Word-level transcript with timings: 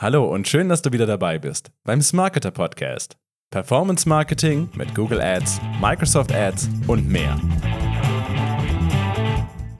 Hallo 0.00 0.32
und 0.32 0.46
schön, 0.46 0.68
dass 0.68 0.80
du 0.80 0.92
wieder 0.92 1.06
dabei 1.06 1.40
bist 1.40 1.72
beim 1.82 2.00
Smarketer 2.00 2.52
Podcast. 2.52 3.16
Performance 3.50 4.08
Marketing 4.08 4.68
mit 4.76 4.94
Google 4.94 5.20
Ads, 5.20 5.60
Microsoft 5.82 6.32
Ads 6.32 6.70
und 6.86 7.08
mehr. 7.08 7.36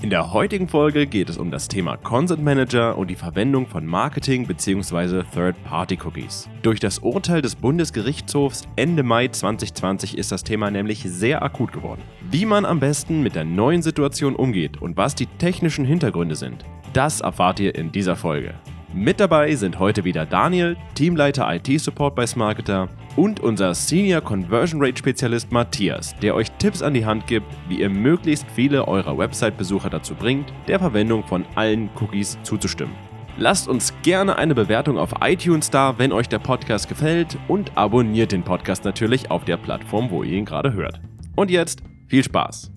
In 0.02 0.10
der 0.10 0.32
heutigen 0.32 0.66
Folge 0.66 1.06
geht 1.06 1.30
es 1.30 1.38
um 1.38 1.52
das 1.52 1.68
Thema 1.68 1.96
Consent 1.96 2.42
Manager 2.42 2.98
und 2.98 3.10
die 3.10 3.14
Verwendung 3.14 3.68
von 3.68 3.86
Marketing- 3.86 4.44
bzw. 4.44 5.22
Third-Party-Cookies. 5.32 6.48
Durch 6.62 6.80
das 6.80 6.98
Urteil 6.98 7.40
des 7.40 7.54
Bundesgerichtshofs 7.54 8.66
Ende 8.74 9.04
Mai 9.04 9.28
2020 9.28 10.18
ist 10.18 10.32
das 10.32 10.42
Thema 10.42 10.72
nämlich 10.72 11.04
sehr 11.04 11.44
akut 11.44 11.70
geworden. 11.70 12.02
Wie 12.28 12.44
man 12.44 12.64
am 12.64 12.80
besten 12.80 13.22
mit 13.22 13.36
der 13.36 13.44
neuen 13.44 13.82
Situation 13.82 14.34
umgeht 14.34 14.82
und 14.82 14.96
was 14.96 15.14
die 15.14 15.26
technischen 15.26 15.84
Hintergründe 15.84 16.34
sind, 16.34 16.64
das 16.92 17.20
erfahrt 17.20 17.60
ihr 17.60 17.76
in 17.76 17.92
dieser 17.92 18.16
Folge. 18.16 18.54
Mit 18.94 19.20
dabei 19.20 19.54
sind 19.54 19.78
heute 19.78 20.04
wieder 20.04 20.24
Daniel, 20.24 20.74
Teamleiter 20.94 21.46
IT-Support 21.54 22.14
bei 22.14 22.26
Smarketer 22.26 22.88
und 23.16 23.38
unser 23.38 23.74
Senior 23.74 24.22
Conversion 24.22 24.82
Rate 24.82 24.96
Spezialist 24.96 25.52
Matthias, 25.52 26.14
der 26.22 26.34
euch 26.34 26.50
Tipps 26.52 26.80
an 26.80 26.94
die 26.94 27.04
Hand 27.04 27.26
gibt, 27.26 27.46
wie 27.68 27.80
ihr 27.80 27.90
möglichst 27.90 28.46
viele 28.50 28.88
eurer 28.88 29.18
Website-Besucher 29.18 29.90
dazu 29.90 30.14
bringt, 30.14 30.50
der 30.68 30.78
Verwendung 30.78 31.22
von 31.22 31.44
allen 31.54 31.90
Cookies 32.00 32.38
zuzustimmen. 32.42 32.94
Lasst 33.36 33.68
uns 33.68 33.92
gerne 34.02 34.36
eine 34.36 34.54
Bewertung 34.54 34.96
auf 34.96 35.10
iTunes 35.20 35.68
da, 35.68 35.98
wenn 35.98 36.10
euch 36.10 36.30
der 36.30 36.38
Podcast 36.38 36.88
gefällt 36.88 37.36
und 37.46 37.76
abonniert 37.76 38.32
den 38.32 38.42
Podcast 38.42 38.86
natürlich 38.86 39.30
auf 39.30 39.44
der 39.44 39.58
Plattform, 39.58 40.10
wo 40.10 40.22
ihr 40.22 40.38
ihn 40.38 40.46
gerade 40.46 40.72
hört. 40.72 40.98
Und 41.36 41.50
jetzt 41.50 41.82
viel 42.06 42.24
Spaß! 42.24 42.72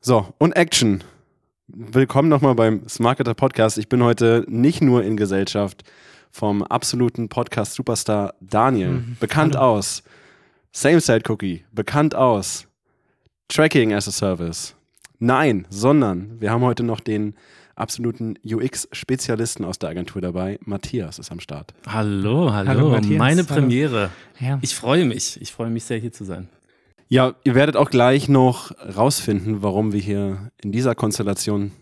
So, 0.00 0.32
und 0.38 0.52
Action. 0.52 1.02
Willkommen 1.70 2.30
nochmal 2.30 2.54
beim 2.54 2.88
Smarketer 2.88 3.34
Podcast. 3.34 3.76
Ich 3.76 3.90
bin 3.90 4.02
heute 4.02 4.42
nicht 4.48 4.80
nur 4.80 5.04
in 5.04 5.18
Gesellschaft 5.18 5.82
vom 6.30 6.62
absoluten 6.62 7.28
Podcast-Superstar 7.28 8.32
Daniel, 8.40 8.88
mhm. 8.88 9.16
bekannt 9.20 9.54
Hallo. 9.54 9.76
aus 9.76 10.02
Same-Side-Cookie, 10.72 11.66
bekannt 11.70 12.14
aus 12.14 12.66
Tracking 13.48 13.92
as 13.92 14.08
a 14.08 14.12
Service. 14.12 14.76
Nein, 15.18 15.66
sondern 15.68 16.40
wir 16.40 16.50
haben 16.50 16.62
heute 16.62 16.84
noch 16.84 17.00
den 17.00 17.34
absoluten 17.74 18.36
UX-Spezialisten 18.46 19.66
aus 19.66 19.78
der 19.78 19.90
Agentur 19.90 20.22
dabei. 20.22 20.58
Matthias 20.64 21.18
ist 21.18 21.30
am 21.30 21.38
Start. 21.38 21.74
Hallo, 21.86 22.50
hallo, 22.50 22.68
hallo 22.68 23.00
meine 23.18 23.44
Premiere. 23.44 24.10
Hallo. 24.40 24.52
Ja. 24.52 24.58
Ich 24.62 24.74
freue 24.74 25.04
mich, 25.04 25.38
ich 25.42 25.52
freue 25.52 25.68
mich 25.68 25.84
sehr 25.84 25.98
hier 25.98 26.12
zu 26.12 26.24
sein. 26.24 26.48
Ja, 27.08 27.34
ihr 27.42 27.54
werdet 27.54 27.76
auch 27.76 27.88
gleich 27.88 28.28
noch 28.28 28.72
rausfinden, 28.96 29.62
warum 29.62 29.92
wir 29.92 30.00
hier 30.00 30.50
in 30.62 30.72
dieser 30.72 30.94
Konstellation 30.94 31.72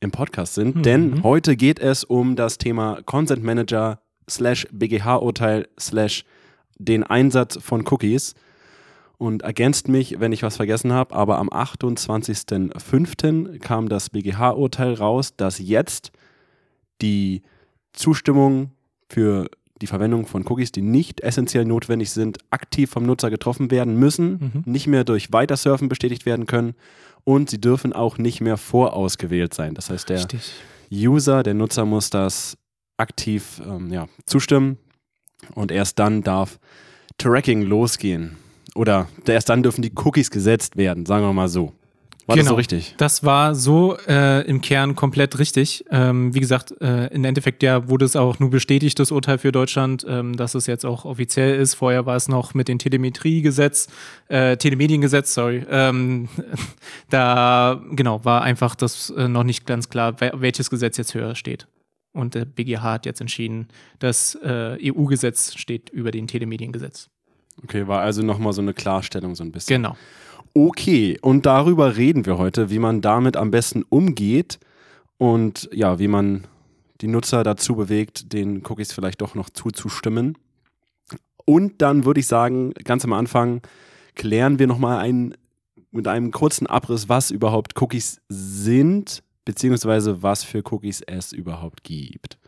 im 0.00 0.10
Podcast 0.10 0.54
sind. 0.54 0.76
Mhm. 0.76 0.82
Denn 0.82 1.22
heute 1.22 1.56
geht 1.56 1.78
es 1.78 2.04
um 2.04 2.36
das 2.36 2.58
Thema 2.58 3.00
Consent 3.06 3.42
Manager 3.42 4.00
slash 4.28 4.66
BGH-Urteil 4.72 5.66
slash 5.80 6.26
den 6.78 7.04
Einsatz 7.04 7.58
von 7.62 7.86
Cookies. 7.88 8.34
Und 9.18 9.40
ergänzt 9.40 9.88
mich, 9.88 10.20
wenn 10.20 10.32
ich 10.32 10.42
was 10.42 10.56
vergessen 10.56 10.92
habe, 10.92 11.14
aber 11.14 11.38
am 11.38 11.48
28.05. 11.48 13.60
kam 13.60 13.88
das 13.88 14.10
BGH-Urteil 14.10 14.92
raus, 14.92 15.36
dass 15.36 15.58
jetzt 15.58 16.12
die 17.00 17.40
Zustimmung 17.94 18.72
für 19.08 19.48
die 19.82 19.86
Verwendung 19.86 20.26
von 20.26 20.46
Cookies, 20.46 20.72
die 20.72 20.82
nicht 20.82 21.20
essentiell 21.20 21.64
notwendig 21.64 22.10
sind, 22.10 22.38
aktiv 22.50 22.90
vom 22.90 23.04
Nutzer 23.04 23.30
getroffen 23.30 23.70
werden 23.70 23.96
müssen, 23.98 24.52
mhm. 24.54 24.72
nicht 24.72 24.86
mehr 24.86 25.04
durch 25.04 25.32
Weitersurfen 25.32 25.88
bestätigt 25.88 26.26
werden 26.26 26.46
können 26.46 26.74
und 27.24 27.50
sie 27.50 27.60
dürfen 27.60 27.92
auch 27.92 28.18
nicht 28.18 28.40
mehr 28.40 28.56
vorausgewählt 28.56 29.52
sein. 29.52 29.74
Das 29.74 29.90
heißt, 29.90 30.08
der 30.08 30.18
Richtig. 30.18 30.52
User, 30.90 31.42
der 31.42 31.54
Nutzer 31.54 31.84
muss 31.84 32.10
das 32.10 32.56
aktiv 32.96 33.60
ähm, 33.66 33.92
ja, 33.92 34.08
zustimmen 34.24 34.78
und 35.54 35.70
erst 35.70 35.98
dann 35.98 36.22
darf 36.22 36.58
Tracking 37.18 37.62
losgehen. 37.62 38.36
Oder 38.74 39.08
erst 39.26 39.48
dann 39.48 39.62
dürfen 39.62 39.82
die 39.82 39.92
Cookies 39.94 40.30
gesetzt 40.30 40.76
werden, 40.76 41.06
sagen 41.06 41.24
wir 41.24 41.32
mal 41.32 41.48
so. 41.48 41.72
War 42.26 42.34
genau, 42.34 42.44
das 42.44 42.50
so 42.50 42.54
richtig? 42.56 42.94
Das 42.96 43.24
war 43.24 43.54
so 43.54 43.96
äh, 44.08 44.44
im 44.48 44.60
Kern 44.60 44.96
komplett 44.96 45.38
richtig. 45.38 45.84
Ähm, 45.90 46.34
wie 46.34 46.40
gesagt, 46.40 46.74
äh, 46.80 47.06
im 47.06 47.24
Endeffekt 47.24 47.62
ja 47.62 47.88
wurde 47.88 48.04
es 48.04 48.16
auch 48.16 48.40
nur 48.40 48.50
bestätigt, 48.50 48.98
das 48.98 49.12
Urteil 49.12 49.38
für 49.38 49.52
Deutschland, 49.52 50.04
ähm, 50.08 50.36
dass 50.36 50.56
es 50.56 50.66
jetzt 50.66 50.84
auch 50.84 51.04
offiziell 51.04 51.54
ist. 51.60 51.74
Vorher 51.74 52.04
war 52.04 52.16
es 52.16 52.26
noch 52.26 52.52
mit 52.52 52.66
dem 52.66 52.80
Telemetriegesetz, 52.80 53.86
äh, 54.26 54.56
Telemediengesetz, 54.56 55.34
sorry. 55.34 55.64
Ähm, 55.70 56.28
da 57.10 57.80
genau 57.92 58.24
war 58.24 58.42
einfach 58.42 58.74
das 58.74 59.10
äh, 59.10 59.28
noch 59.28 59.44
nicht 59.44 59.64
ganz 59.64 59.88
klar, 59.88 60.16
welches 60.20 60.68
Gesetz 60.68 60.96
jetzt 60.96 61.14
höher 61.14 61.36
steht. 61.36 61.68
Und 62.12 62.34
der 62.34 62.44
BGH 62.44 62.82
hat 62.82 63.06
jetzt 63.06 63.20
entschieden, 63.20 63.68
das 64.00 64.36
äh, 64.42 64.78
EU-Gesetz 64.82 65.54
steht 65.54 65.90
über 65.90 66.10
den 66.10 66.26
Telemediengesetz. 66.26 67.08
Okay, 67.62 67.86
war 67.86 68.00
also 68.00 68.22
nochmal 68.22 68.52
so 68.52 68.62
eine 68.62 68.74
Klarstellung 68.74 69.36
so 69.36 69.44
ein 69.44 69.52
bisschen. 69.52 69.82
Genau. 69.82 69.96
Okay, 70.58 71.18
und 71.20 71.44
darüber 71.44 71.98
reden 71.98 72.24
wir 72.24 72.38
heute, 72.38 72.70
wie 72.70 72.78
man 72.78 73.02
damit 73.02 73.36
am 73.36 73.50
besten 73.50 73.82
umgeht 73.82 74.58
und 75.18 75.68
ja, 75.70 75.98
wie 75.98 76.08
man 76.08 76.46
die 77.02 77.08
Nutzer 77.08 77.44
dazu 77.44 77.76
bewegt, 77.76 78.32
den 78.32 78.64
Cookies 78.66 78.90
vielleicht 78.94 79.20
doch 79.20 79.34
noch 79.34 79.50
zuzustimmen. 79.50 80.38
Und 81.44 81.82
dann 81.82 82.06
würde 82.06 82.20
ich 82.20 82.26
sagen, 82.26 82.72
ganz 82.84 83.04
am 83.04 83.12
Anfang 83.12 83.60
klären 84.14 84.58
wir 84.58 84.66
nochmal 84.66 84.96
ein, 84.96 85.34
mit 85.90 86.08
einem 86.08 86.30
kurzen 86.30 86.66
Abriss, 86.66 87.10
was 87.10 87.30
überhaupt 87.30 87.78
Cookies 87.78 88.22
sind, 88.30 89.22
beziehungsweise 89.44 90.22
was 90.22 90.42
für 90.42 90.62
Cookies 90.70 91.02
es 91.02 91.34
überhaupt 91.34 91.84
gibt. 91.84 92.38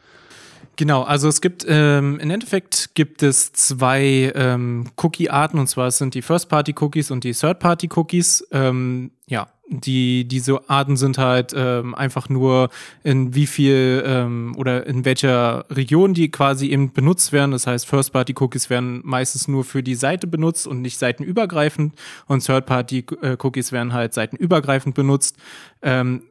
Genau, 0.78 1.02
also 1.02 1.26
es 1.26 1.40
gibt 1.40 1.66
ähm, 1.68 2.20
im 2.20 2.30
Endeffekt 2.30 2.94
gibt 2.94 3.24
es 3.24 3.52
zwei 3.52 4.32
ähm, 4.36 4.86
Cookie-Arten 4.96 5.58
und 5.58 5.66
zwar 5.66 5.90
sind 5.90 6.14
die 6.14 6.22
First-Party-Cookies 6.22 7.10
und 7.10 7.24
die 7.24 7.32
Third-Party-Cookies. 7.32 8.46
Ähm, 8.52 9.10
ja, 9.26 9.48
die 9.66 10.28
diese 10.28 10.70
Arten 10.70 10.96
sind 10.96 11.18
halt 11.18 11.52
ähm, 11.56 11.96
einfach 11.96 12.28
nur 12.28 12.70
in 13.02 13.34
wie 13.34 13.48
viel 13.48 14.04
ähm, 14.06 14.54
oder 14.56 14.86
in 14.86 15.04
welcher 15.04 15.64
Region 15.68 16.14
die 16.14 16.30
quasi 16.30 16.68
eben 16.68 16.92
benutzt 16.92 17.32
werden. 17.32 17.50
Das 17.50 17.66
heißt, 17.66 17.84
First-Party-Cookies 17.84 18.70
werden 18.70 19.00
meistens 19.02 19.48
nur 19.48 19.64
für 19.64 19.82
die 19.82 19.96
Seite 19.96 20.28
benutzt 20.28 20.68
und 20.68 20.80
nicht 20.80 21.00
seitenübergreifend 21.00 21.96
und 22.26 22.46
Third-Party-Cookies 22.46 23.72
werden 23.72 23.94
halt 23.94 24.14
seitenübergreifend 24.14 24.94
benutzt. 24.94 25.38
Ähm, 25.82 26.22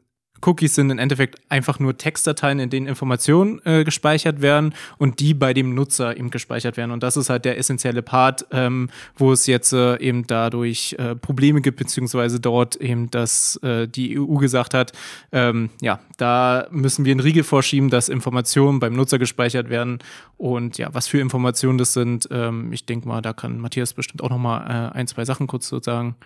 Cookies 0.44 0.74
sind 0.74 0.90
im 0.90 0.98
Endeffekt 0.98 1.40
einfach 1.48 1.78
nur 1.78 1.96
Textdateien, 1.96 2.58
in 2.58 2.70
denen 2.70 2.86
Informationen 2.86 3.60
äh, 3.64 3.84
gespeichert 3.84 4.40
werden 4.40 4.74
und 4.98 5.20
die 5.20 5.34
bei 5.34 5.54
dem 5.54 5.74
Nutzer 5.74 6.16
eben 6.16 6.30
gespeichert 6.30 6.76
werden. 6.76 6.90
Und 6.90 7.02
das 7.02 7.16
ist 7.16 7.30
halt 7.30 7.44
der 7.44 7.58
essentielle 7.58 8.02
Part, 8.02 8.46
ähm, 8.50 8.90
wo 9.16 9.32
es 9.32 9.46
jetzt 9.46 9.72
äh, 9.72 9.96
eben 9.98 10.26
dadurch 10.26 10.94
äh, 10.98 11.14
Probleme 11.14 11.60
gibt, 11.60 11.78
beziehungsweise 11.78 12.40
dort 12.40 12.76
eben, 12.76 13.10
dass 13.10 13.56
äh, 13.62 13.88
die 13.88 14.18
EU 14.18 14.36
gesagt 14.36 14.74
hat, 14.74 14.92
ähm, 15.32 15.70
ja, 15.80 16.00
da 16.16 16.66
müssen 16.70 17.04
wir 17.04 17.12
einen 17.12 17.20
Riegel 17.20 17.44
vorschieben, 17.44 17.90
dass 17.90 18.08
Informationen 18.08 18.80
beim 18.80 18.94
Nutzer 18.94 19.18
gespeichert 19.18 19.70
werden. 19.70 19.98
Und 20.36 20.78
ja, 20.78 20.88
was 20.92 21.08
für 21.08 21.18
Informationen 21.18 21.78
das 21.78 21.92
sind, 21.92 22.28
ähm, 22.30 22.72
ich 22.72 22.86
denke 22.86 23.08
mal, 23.08 23.22
da 23.22 23.32
kann 23.32 23.58
Matthias 23.58 23.92
bestimmt 23.92 24.22
auch 24.22 24.30
noch 24.30 24.38
mal 24.38 24.92
äh, 24.92 24.96
ein, 24.96 25.06
zwei 25.06 25.24
Sachen 25.24 25.46
kurz 25.46 25.68
so 25.68 25.80
sagen. 25.80 26.16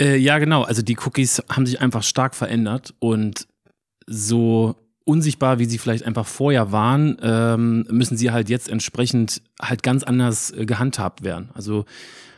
Äh, 0.00 0.16
ja, 0.16 0.38
genau. 0.38 0.62
Also 0.62 0.82
die 0.82 0.96
Cookies 0.98 1.42
haben 1.48 1.66
sich 1.66 1.80
einfach 1.80 2.02
stark 2.02 2.34
verändert 2.34 2.94
und 2.98 3.46
so 4.06 4.76
unsichtbar, 5.04 5.58
wie 5.58 5.66
sie 5.66 5.78
vielleicht 5.78 6.04
einfach 6.04 6.26
vorher 6.26 6.72
waren, 6.72 7.16
ähm, 7.22 7.86
müssen 7.90 8.16
sie 8.16 8.32
halt 8.32 8.48
jetzt 8.48 8.68
entsprechend 8.68 9.40
halt 9.62 9.82
ganz 9.82 10.02
anders 10.02 10.50
äh, 10.50 10.66
gehandhabt 10.66 11.22
werden. 11.22 11.50
Also 11.54 11.84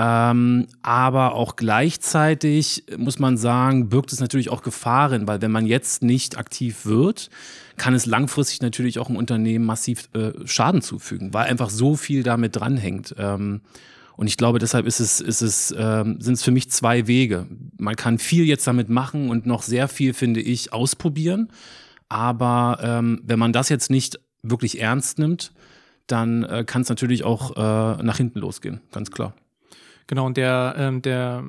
Ähm, 0.00 0.68
aber 0.80 1.34
auch 1.34 1.56
gleichzeitig 1.56 2.84
muss 2.96 3.18
man 3.18 3.36
sagen, 3.36 3.88
birgt 3.88 4.12
es 4.12 4.20
natürlich 4.20 4.48
auch 4.48 4.62
Gefahren, 4.62 5.26
weil 5.26 5.42
wenn 5.42 5.50
man 5.50 5.66
jetzt 5.66 6.04
nicht 6.04 6.38
aktiv 6.38 6.86
wird, 6.86 7.30
kann 7.76 7.94
es 7.94 8.06
langfristig 8.06 8.62
natürlich 8.62 9.00
auch 9.00 9.10
im 9.10 9.16
Unternehmen 9.16 9.66
massiv 9.66 10.08
äh, 10.14 10.30
Schaden 10.44 10.82
zufügen, 10.82 11.34
weil 11.34 11.46
einfach 11.46 11.68
so 11.68 11.96
viel 11.96 12.22
damit 12.22 12.54
dranhängt. 12.54 13.16
Ähm, 13.18 13.62
und 14.16 14.28
ich 14.28 14.36
glaube, 14.36 14.60
deshalb 14.60 14.86
ist 14.86 15.00
es, 15.00 15.20
ist 15.20 15.42
es, 15.42 15.74
ähm, 15.76 16.20
sind 16.20 16.34
es 16.34 16.44
für 16.44 16.52
mich 16.52 16.70
zwei 16.70 17.08
Wege. 17.08 17.46
Man 17.76 17.96
kann 17.96 18.18
viel 18.18 18.44
jetzt 18.44 18.68
damit 18.68 18.88
machen 18.88 19.30
und 19.30 19.46
noch 19.46 19.62
sehr 19.62 19.88
viel, 19.88 20.14
finde 20.14 20.40
ich, 20.40 20.72
ausprobieren. 20.72 21.48
Aber 22.08 22.78
ähm, 22.82 23.20
wenn 23.24 23.38
man 23.40 23.52
das 23.52 23.68
jetzt 23.68 23.90
nicht 23.90 24.20
wirklich 24.44 24.80
ernst 24.80 25.18
nimmt, 25.18 25.52
dann 26.06 26.44
äh, 26.44 26.64
kann 26.64 26.82
es 26.82 26.88
natürlich 26.88 27.24
auch 27.24 27.56
äh, 27.56 28.02
nach 28.02 28.16
hinten 28.16 28.38
losgehen, 28.38 28.80
ganz 28.92 29.10
klar. 29.10 29.34
Genau, 30.08 30.24
und 30.24 30.38
der, 30.38 30.74
ähm, 30.78 31.02
der, 31.02 31.44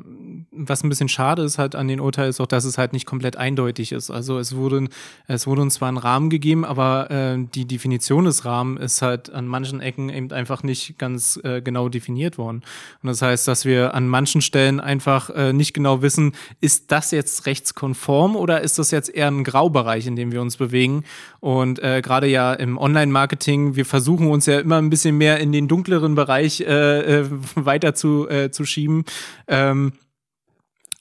was 0.51 0.83
ein 0.83 0.89
bisschen 0.89 1.07
schade 1.07 1.43
ist 1.43 1.57
halt 1.57 1.75
an 1.75 1.87
den 1.87 2.01
Urteil, 2.01 2.27
ist 2.27 2.41
auch, 2.41 2.45
dass 2.45 2.65
es 2.65 2.77
halt 2.77 2.91
nicht 2.91 3.05
komplett 3.05 3.37
eindeutig 3.37 3.93
ist. 3.93 4.11
Also 4.11 4.37
es 4.37 4.53
wurde, 4.53 4.89
es 5.27 5.47
wurde 5.47 5.61
uns 5.61 5.75
zwar 5.75 5.89
ein 5.89 5.95
Rahmen 5.95 6.29
gegeben, 6.29 6.65
aber 6.65 7.09
äh, 7.09 7.37
die 7.55 7.63
Definition 7.63 8.25
des 8.25 8.43
Rahmens 8.43 8.81
ist 8.81 9.01
halt 9.01 9.29
an 9.29 9.47
manchen 9.47 9.79
Ecken 9.79 10.09
eben 10.09 10.33
einfach 10.33 10.61
nicht 10.61 10.99
ganz 10.99 11.39
äh, 11.41 11.61
genau 11.61 11.87
definiert 11.87 12.37
worden. 12.37 12.63
Und 13.01 13.07
das 13.07 13.21
heißt, 13.21 13.47
dass 13.47 13.63
wir 13.63 13.93
an 13.93 14.09
manchen 14.09 14.41
Stellen 14.41 14.81
einfach 14.81 15.29
äh, 15.29 15.53
nicht 15.53 15.73
genau 15.73 16.01
wissen, 16.01 16.33
ist 16.59 16.91
das 16.91 17.11
jetzt 17.11 17.45
rechtskonform 17.45 18.35
oder 18.35 18.59
ist 18.59 18.77
das 18.77 18.91
jetzt 18.91 19.07
eher 19.07 19.29
ein 19.29 19.45
Graubereich, 19.45 20.05
in 20.05 20.17
dem 20.17 20.33
wir 20.33 20.41
uns 20.41 20.57
bewegen? 20.57 21.05
Und 21.39 21.81
äh, 21.81 22.01
gerade 22.01 22.27
ja 22.27 22.51
im 22.51 22.77
Online-Marketing, 22.77 23.77
wir 23.77 23.85
versuchen 23.85 24.27
uns 24.29 24.47
ja 24.47 24.59
immer 24.59 24.79
ein 24.79 24.89
bisschen 24.89 25.17
mehr 25.17 25.39
in 25.39 25.53
den 25.53 25.69
dunkleren 25.69 26.15
Bereich 26.15 26.59
äh, 26.59 27.19
äh, 27.21 27.25
weiter 27.55 27.95
zu 27.95 28.27
äh, 28.27 28.48
zu 28.51 28.65
schieben. 28.65 29.05
Ähm, 29.47 29.93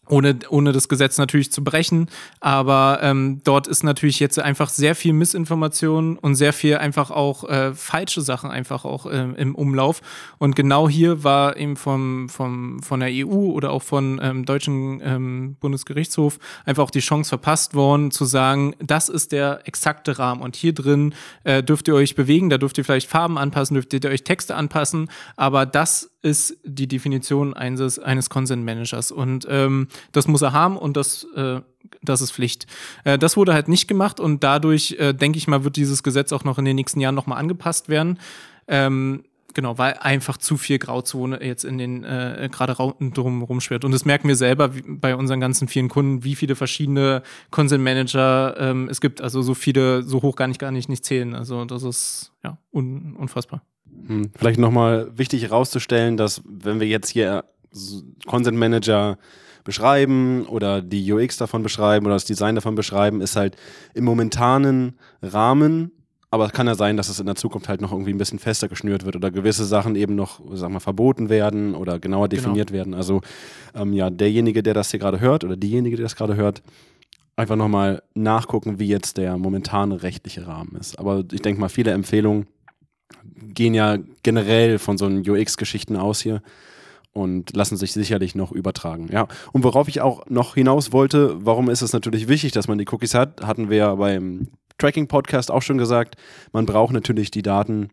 ohne, 0.09 0.39
ohne 0.49 0.73
das 0.73 0.89
Gesetz 0.89 1.19
natürlich 1.19 1.53
zu 1.53 1.63
brechen. 1.63 2.09
Aber 2.41 3.01
ähm, 3.03 3.41
dort 3.45 3.67
ist 3.67 3.85
natürlich 3.85 4.21
jetzt 4.21 4.39
einfach 4.39 4.71
sehr 4.71 4.95
viel 4.95 5.13
Missinformation 5.13 6.19
und 6.19 6.35
sehr 6.35 6.53
viel 6.53 6.77
einfach 6.77 7.11
auch 7.11 7.45
äh, 7.45 7.75
falsche 7.75 8.21
Sachen 8.21 8.51
einfach 8.51 8.85
auch 8.85 9.07
äh, 9.07 9.33
im 9.37 9.55
Umlauf. 9.55 10.01
Und 10.39 10.57
genau 10.57 10.89
hier 10.89 11.25
war 11.25 11.57
eben 11.57 11.77
vom, 11.77 12.29
vom, 12.29 12.83
von 12.83 13.01
der 13.01 13.11
EU 13.13 13.51
oder 13.51 13.71
auch 13.71 13.83
von 13.83 14.21
ähm, 14.23 14.45
deutschen 14.45 15.01
ähm, 15.03 15.57
Bundesgerichtshof 15.61 16.39
einfach 16.65 16.85
auch 16.85 16.91
die 16.91 17.01
Chance 17.01 17.29
verpasst 17.29 17.75
worden, 17.75 18.11
zu 18.11 18.25
sagen, 18.25 18.75
das 18.81 19.09
ist 19.09 19.33
der 19.33 19.61
exakte 19.65 20.19
Rahmen. 20.19 20.43
Und 20.43 20.57
hier 20.57 20.73
drin 20.73 21.15
äh, 21.45 21.63
dürft 21.63 21.89
ihr 21.89 21.95
euch 21.95 22.15
bewegen, 22.15 22.51
da 22.51 22.59
dürft 22.59 22.79
ihr 22.79 22.85
vielleicht 22.85 23.09
Farben 23.09 23.39
anpassen, 23.39 23.75
dürft 23.75 23.93
ihr 23.93 24.11
euch 24.11 24.25
Texte 24.25 24.55
anpassen, 24.55 25.11
aber 25.37 25.67
das 25.67 26.11
ist 26.23 26.57
die 26.65 26.89
Definition 26.89 27.55
eines, 27.55 27.99
eines 27.99 28.29
Consent 28.29 28.65
Managers. 28.65 29.13
Und 29.13 29.47
ähm, 29.49 29.89
das 30.13 30.27
muss 30.27 30.43
er 30.43 30.53
haben 30.53 30.77
und 30.77 30.97
das, 30.97 31.27
äh, 31.37 31.61
das 32.03 32.21
ist 32.21 32.33
Pflicht. 32.33 32.67
Äh, 33.05 33.19
das 33.19 33.37
wurde 33.37 33.55
halt 33.55 33.69
nicht 33.69 33.87
gemacht 33.87 34.19
und 34.19 34.43
dadurch, 34.43 34.97
äh, 34.99 35.13
denke 35.13 35.39
ich 35.39 35.47
mal, 35.47 35.65
wird 35.65 35.77
dieses 35.77 36.03
Gesetz 36.03 36.33
auch 36.33 36.45
noch 36.45 36.59
in 36.59 36.65
den 36.65 36.77
nächsten 36.77 37.01
Jahren 37.01 37.15
nochmal 37.15 37.39
angepasst 37.39 37.89
werden. 37.89 38.19
Ähm, 38.67 39.25
genau, 39.55 39.79
weil 39.79 39.95
einfach 39.95 40.37
zu 40.39 40.57
viel 40.57 40.79
Grauzone 40.79 41.43
jetzt 41.43 41.65
in 41.65 41.79
den 41.79 42.05
äh, 42.05 42.49
gerade 42.51 42.75
drum 42.75 43.43
rumschwirrt. 43.43 43.85
Und 43.85 43.93
das 43.93 44.05
merken 44.05 44.29
wir 44.29 44.37
selber 44.37 44.75
wie, 44.75 44.83
bei 44.83 45.15
unseren 45.15 45.41
ganzen 45.41 45.69
vielen 45.69 45.89
Kunden, 45.89 46.25
wie 46.25 46.35
viele 46.35 46.57
verschiedene 46.57 47.23
Consent 47.51 47.83
Manager 47.83 48.57
ähm, 48.59 48.89
es 48.91 49.01
gibt. 49.01 49.21
Also 49.21 49.41
so 49.43 49.55
viele, 49.55 50.03
so 50.03 50.23
hoch 50.23 50.35
gar 50.35 50.49
nicht, 50.49 50.61
gar 50.61 50.73
nicht, 50.73 50.89
nicht 50.89 51.05
zählen. 51.05 51.35
Also 51.35 51.65
das 51.65 51.85
ist 51.85 52.33
ja 52.43 52.59
un, 52.73 53.15
unfassbar. 53.17 53.63
Hm, 54.07 54.31
vielleicht 54.37 54.59
nochmal 54.59 55.11
wichtig 55.17 55.43
herauszustellen, 55.43 56.17
dass 56.17 56.43
wenn 56.47 56.81
wir 56.81 56.87
jetzt 56.87 57.09
hier 57.11 57.45
Consent 58.27 58.57
Manager 58.59 59.19
beschreiben 59.65 60.47
oder 60.47 60.81
die 60.81 61.13
UX 61.13 61.37
davon 61.37 61.63
beschreiben 61.63 62.07
oder 62.07 62.15
das 62.15 62.25
Design 62.25 62.55
davon 62.55 62.75
beschreiben, 62.75 63.21
ist 63.21 63.37
halt 63.37 63.57
im 63.93 64.05
momentanen 64.05 64.99
Rahmen, 65.21 65.93
aber 66.31 66.47
es 66.47 66.53
kann 66.53 66.67
ja 66.67 66.75
sein, 66.75 66.97
dass 66.97 67.09
es 67.09 67.21
in 67.21 67.27
der 67.27 67.37
Zukunft 67.37 67.69
halt 67.69 67.81
noch 67.81 67.93
irgendwie 67.93 68.13
ein 68.13 68.19
bisschen 68.19 68.39
fester 68.39 68.69
geschnürt 68.69 69.05
wird 69.05 69.17
oder 69.17 69.31
gewisse 69.31 69.65
Sachen 69.65 69.97
eben 69.97 70.15
noch, 70.15 70.41
sag 70.53 70.71
mal, 70.71 70.81
verboten 70.81 71.29
werden 71.29 71.75
oder 71.75 71.99
genauer 71.99 72.29
genau. 72.29 72.41
definiert 72.43 72.69
genau. 72.69 72.79
werden. 72.79 72.95
Also 72.95 73.21
ähm, 73.75 73.93
ja, 73.93 74.11
derjenige, 74.11 74.63
der 74.63 74.75
das 74.75 74.91
hier 74.91 75.01
gerade 75.01 75.21
hört 75.21 75.45
oder 75.45 75.57
diejenige, 75.57 75.97
die 75.97 76.03
das 76.03 76.17
gerade 76.17 76.37
hört, 76.37 76.63
einfach 77.37 77.57
nochmal 77.57 78.03
nachgucken, 78.15 78.79
wie 78.79 78.89
jetzt 78.89 79.17
der 79.17 79.39
momentane 79.39 80.03
rechtliche 80.03 80.47
Rahmen 80.47 80.77
ist. 80.79 80.99
Aber 80.99 81.25
ich 81.33 81.41
denke 81.41 81.61
mal, 81.61 81.69
viele 81.69 81.93
Empfehlungen 81.93 82.47
gehen 83.55 83.75
ja 83.75 83.99
generell 84.23 84.79
von 84.79 84.99
so 84.99 85.07
UX-Geschichten 85.07 85.97
aus 85.97 86.21
hier 86.21 86.43
und 87.13 87.57
lassen 87.57 87.77
sich 87.77 87.93
sicherlich 87.93 88.35
noch 88.35 88.53
übertragen. 88.53 89.09
Ja. 89.11 89.27
Und 89.53 89.65
worauf 89.65 89.89
ich 89.89 90.01
auch 90.01 90.27
noch 90.29 90.55
hinaus 90.55 90.93
wollte, 90.93 91.45
warum 91.45 91.69
ist 91.71 91.83
es 91.83 91.93
natürlich 91.93 92.29
wichtig, 92.29 92.53
dass 92.53 92.69
man 92.69 92.79
die 92.79 92.87
Cookies 92.91 93.15
hat, 93.15 93.43
hatten 93.43 93.71
wir 93.71 93.77
ja 93.77 93.95
beim 93.95 94.49
Tracking-Podcast 94.79 95.51
auch 95.51 95.63
schon 95.63 95.79
gesagt. 95.79 96.17
Man 96.53 96.67
braucht 96.67 96.93
natürlich 96.93 97.31
die 97.31 97.43
Daten 97.43 97.91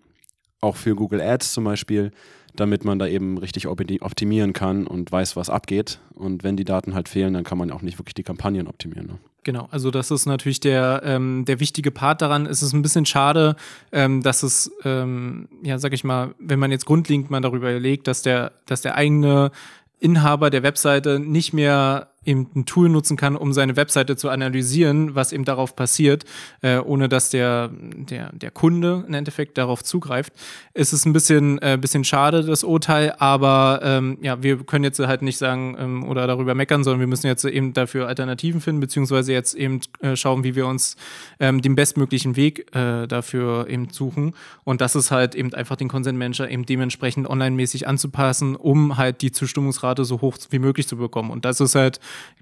auch 0.61 0.75
für 0.75 0.95
Google 0.95 1.21
Ads 1.21 1.53
zum 1.53 1.63
Beispiel, 1.63 2.11
damit 2.59 2.85
man 2.85 2.99
da 2.99 3.07
eben 3.07 3.37
richtig 3.37 3.67
optimieren 3.67 4.53
kann 4.53 4.87
und 4.87 5.11
weiß, 5.11 5.35
was 5.35 5.49
abgeht. 5.49 5.99
Und 6.13 6.43
wenn 6.43 6.57
die 6.57 6.63
Daten 6.63 6.93
halt 6.93 7.09
fehlen, 7.09 7.33
dann 7.33 7.43
kann 7.43 7.57
man 7.57 7.71
auch 7.71 7.81
nicht 7.81 7.99
wirklich 7.99 8.13
die 8.13 8.23
Kampagnen 8.23 8.67
optimieren. 8.67 9.07
Ne? 9.07 9.17
Genau, 9.43 9.67
also 9.69 9.91
das 9.91 10.09
ist 10.09 10.25
natürlich 10.25 10.59
der, 10.59 11.01
ähm, 11.05 11.45
der 11.45 11.59
wichtige 11.59 11.91
Part 11.91 12.21
daran. 12.21 12.47
Es 12.47 12.63
ist 12.63 12.73
ein 12.73 12.81
bisschen 12.81 13.05
schade, 13.05 13.55
ähm, 13.91 14.23
dass 14.23 14.41
es, 14.41 14.71
ähm, 14.83 15.47
ja, 15.61 15.77
sag 15.77 15.93
ich 15.93 16.03
mal, 16.03 16.33
wenn 16.39 16.57
man 16.57 16.71
jetzt 16.71 16.85
grundlegend 16.85 17.29
mal 17.29 17.41
darüber 17.41 17.69
überlegt, 17.69 18.07
dass 18.07 18.23
der, 18.23 18.53
dass 18.65 18.81
der 18.81 18.95
eigene 18.95 19.51
Inhaber 19.99 20.49
der 20.49 20.63
Webseite 20.63 21.19
nicht 21.19 21.53
mehr 21.53 22.09
eben 22.25 22.47
ein 22.55 22.65
Tool 22.65 22.89
nutzen 22.89 23.17
kann, 23.17 23.35
um 23.35 23.53
seine 23.53 23.75
Webseite 23.75 24.15
zu 24.15 24.29
analysieren, 24.29 25.15
was 25.15 25.31
eben 25.31 25.45
darauf 25.45 25.75
passiert, 25.75 26.25
äh, 26.61 26.77
ohne 26.77 27.09
dass 27.09 27.29
der, 27.29 27.69
der, 27.71 28.31
der 28.33 28.51
Kunde 28.51 29.03
im 29.07 29.13
Endeffekt 29.13 29.57
darauf 29.57 29.83
zugreift. 29.83 30.33
Es 30.73 30.93
ist 30.93 31.05
ein 31.05 31.13
bisschen, 31.13 31.59
äh, 31.61 31.77
bisschen 31.79 32.03
schade, 32.03 32.43
das 32.43 32.63
Urteil, 32.63 33.13
aber 33.19 33.79
ähm, 33.83 34.17
ja, 34.21 34.41
wir 34.41 34.57
können 34.63 34.83
jetzt 34.83 34.99
halt 34.99 35.21
nicht 35.21 35.37
sagen 35.37 35.75
ähm, 35.79 36.03
oder 36.03 36.27
darüber 36.27 36.55
meckern, 36.55 36.83
sondern 36.83 36.99
wir 36.99 37.07
müssen 37.07 37.27
jetzt 37.27 37.45
eben 37.45 37.73
dafür 37.73 38.07
Alternativen 38.07 38.61
finden, 38.61 38.81
beziehungsweise 38.81 39.33
jetzt 39.33 39.53
eben 39.53 39.81
äh, 39.99 40.15
schauen, 40.15 40.43
wie 40.43 40.55
wir 40.55 40.67
uns 40.67 40.95
ähm, 41.39 41.61
den 41.61 41.75
bestmöglichen 41.75 42.35
Weg 42.35 42.75
äh, 42.75 43.07
dafür 43.07 43.67
eben 43.69 43.89
suchen. 43.89 44.33
Und 44.63 44.81
das 44.81 44.95
ist 44.95 45.11
halt 45.11 45.35
eben 45.35 45.53
einfach 45.53 45.75
den 45.75 45.87
Consent 45.87 46.17
Manager 46.17 46.49
eben 46.49 46.65
dementsprechend 46.65 47.29
online-mäßig 47.29 47.87
anzupassen, 47.87 48.55
um 48.55 48.97
halt 48.97 49.21
die 49.21 49.31
Zustimmungsrate 49.31 50.05
so 50.05 50.21
hoch 50.21 50.37
wie 50.49 50.59
möglich 50.59 50.87
zu 50.87 50.97
bekommen. 50.97 51.31
Und 51.31 51.45
das 51.45 51.59
ist 51.59 51.75
halt 51.75 51.99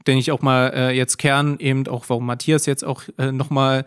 denke 0.08 0.20
ich 0.20 0.32
auch 0.32 0.42
mal 0.42 0.72
äh, 0.74 0.92
jetzt 0.92 1.18
Kern, 1.18 1.58
eben 1.60 1.88
auch 1.88 2.06
warum 2.08 2.26
Matthias 2.26 2.66
jetzt 2.66 2.84
auch 2.84 3.04
äh, 3.18 3.32
nochmal 3.32 3.86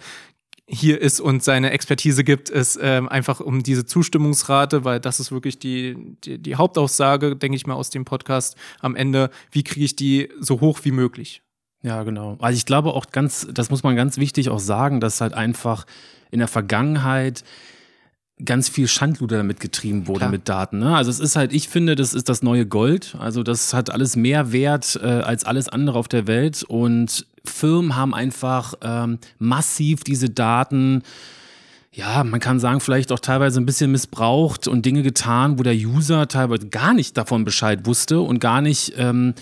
hier 0.69 1.01
ist 1.01 1.21
und 1.21 1.45
seine 1.45 1.71
Expertise 1.71 2.25
gibt, 2.25 2.51
ist 2.51 2.79
ähm, 2.83 3.09
einfach 3.09 3.39
um 3.39 3.63
diese 3.63 3.87
Zustimmungsrate, 3.87 4.85
weil 4.85 4.99
das 4.99 5.21
ist 5.21 5.31
wirklich 5.31 5.59
die, 5.59 5.97
die, 6.25 6.39
die 6.39 6.57
Hauptaussage, 6.57 7.37
denke 7.37 7.57
ich 7.57 7.67
mal, 7.67 7.75
aus 7.75 7.91
dem 7.91 8.05
Podcast 8.05 8.57
am 8.81 8.97
Ende. 8.97 9.31
Wie 9.53 9.63
kriege 9.63 9.85
ich 9.85 9.95
die 9.95 10.29
so 10.41 10.61
hoch 10.61 10.81
wie 10.83 10.91
möglich? 10.91 11.43
Ja, 11.83 12.03
genau. 12.03 12.37
Also 12.41 12.57
ich 12.57 12.67
glaube 12.67 12.95
auch 12.95 13.07
ganz, 13.13 13.47
das 13.53 13.71
muss 13.71 13.85
man 13.85 13.95
ganz 13.95 14.19
wichtig 14.19 14.49
auch 14.49 14.59
sagen, 14.59 15.01
dass 15.01 15.21
halt 15.21 15.35
einfach 15.35 15.87
in 16.33 16.41
der 16.41 16.49
Vergangenheit 16.49 17.45
ganz 18.45 18.69
viel 18.69 18.87
Schandluder 18.87 19.39
damit 19.39 19.61
getrieben 19.61 20.07
wurde 20.07 20.21
Klar. 20.21 20.31
mit 20.31 20.49
Daten. 20.49 20.79
Ne? 20.79 20.95
Also 20.95 21.11
es 21.11 21.21
ist 21.21 21.37
halt, 21.37 21.53
ich 21.53 21.69
finde, 21.69 21.95
das 21.95 22.13
ist 22.13 22.29
das 22.29 22.43
neue 22.43 22.67
Gold. 22.67 23.17
Also 23.19 23.43
das 23.43 23.73
hat 23.73 23.91
alles 23.91 24.15
mehr 24.17 24.53
Wert 24.53 24.99
äh, 25.03 25.07
als 25.07 25.45
alles 25.45 25.69
andere 25.69 25.99
auf 25.99 26.09
der 26.09 26.27
Welt. 26.27 26.63
Und 26.63 27.27
Firmen 27.45 27.97
haben 27.97 28.15
einfach 28.15 28.75
ähm, 28.83 29.19
massiv 29.39 30.05
diese 30.05 30.29
Daten 30.29 31.03
ja, 31.97 32.25
man 32.25 32.41
kann 32.41 32.61
sagen, 32.61 32.81
vielleicht 32.81 33.11
auch 33.11 33.21
teilweise 33.21 33.59
ein 33.59 33.65
bisschen 33.65 33.91
missbraucht 33.91 34.69
und 34.69 34.85
Dinge 34.85 35.03
getan, 35.03 35.59
wo 35.59 35.63
der 35.63 35.75
User 35.75 36.29
teilweise 36.29 36.69
gar 36.69 36.93
nicht 36.93 37.17
davon 37.17 37.47
Bescheid 37.47 37.87
wusste 37.87 38.21
und 38.21 38.39
gar 38.39 38.61
nicht 38.61 38.93
ähm, 38.99 39.33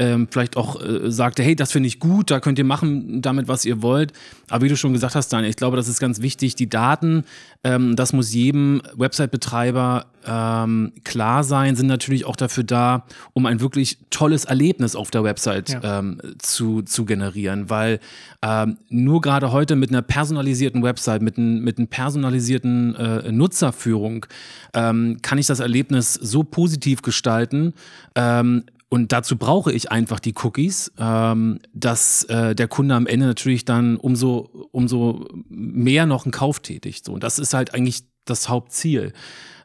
ähm, 0.00 0.28
vielleicht 0.30 0.56
auch 0.56 0.82
äh, 0.82 1.12
sagte, 1.12 1.42
hey, 1.42 1.54
das 1.54 1.72
finde 1.72 1.86
ich 1.86 2.00
gut, 2.00 2.30
da 2.30 2.40
könnt 2.40 2.58
ihr 2.58 2.64
machen 2.64 3.20
damit, 3.20 3.48
was 3.48 3.66
ihr 3.66 3.82
wollt. 3.82 4.14
Aber 4.48 4.64
wie 4.64 4.68
du 4.70 4.76
schon 4.76 4.94
gesagt 4.94 5.14
hast, 5.14 5.28
Daniel, 5.28 5.50
ich 5.50 5.56
glaube, 5.56 5.76
das 5.76 5.88
ist 5.88 6.00
ganz 6.00 6.22
wichtig. 6.22 6.54
Die 6.54 6.70
Daten, 6.70 7.24
ähm, 7.64 7.96
das 7.96 8.14
muss 8.14 8.32
jedem 8.32 8.80
Website-Betreiber 8.96 10.06
ähm, 10.26 10.92
klar 11.04 11.44
sein, 11.44 11.76
sind 11.76 11.86
natürlich 11.86 12.24
auch 12.24 12.36
dafür 12.36 12.64
da, 12.64 13.04
um 13.34 13.44
ein 13.44 13.60
wirklich 13.60 13.98
tolles 14.08 14.46
Erlebnis 14.46 14.96
auf 14.96 15.10
der 15.10 15.22
Website 15.22 15.68
ja. 15.68 15.98
ähm, 15.98 16.18
zu, 16.38 16.80
zu 16.80 17.04
generieren. 17.04 17.68
Weil 17.68 18.00
ähm, 18.40 18.78
nur 18.88 19.20
gerade 19.20 19.52
heute 19.52 19.76
mit 19.76 19.90
einer 19.90 20.02
personalisierten 20.02 20.82
Website, 20.82 21.20
mit, 21.20 21.36
ein, 21.36 21.60
mit 21.60 21.76
einer 21.76 21.88
personalisierten 21.88 22.94
äh, 22.94 23.32
Nutzerführung, 23.32 24.24
ähm, 24.72 25.18
kann 25.20 25.36
ich 25.36 25.46
das 25.46 25.60
Erlebnis 25.60 26.14
so 26.14 26.42
positiv 26.42 27.02
gestalten, 27.02 27.74
ähm, 28.14 28.64
und 28.92 29.12
dazu 29.12 29.36
brauche 29.36 29.72
ich 29.72 29.92
einfach 29.92 30.18
die 30.18 30.34
Cookies, 30.42 30.92
ähm, 30.98 31.60
dass 31.72 32.24
äh, 32.24 32.56
der 32.56 32.66
Kunde 32.66 32.96
am 32.96 33.06
Ende 33.06 33.24
natürlich 33.24 33.64
dann 33.64 33.96
umso, 33.96 34.68
umso 34.72 35.28
mehr 35.48 36.06
noch 36.06 36.24
einen 36.24 36.32
Kauf 36.32 36.58
tätigt. 36.58 37.04
So, 37.04 37.12
und 37.12 37.22
das 37.22 37.38
ist 37.38 37.54
halt 37.54 37.72
eigentlich 37.72 38.02
das 38.24 38.48
Hauptziel. 38.48 39.12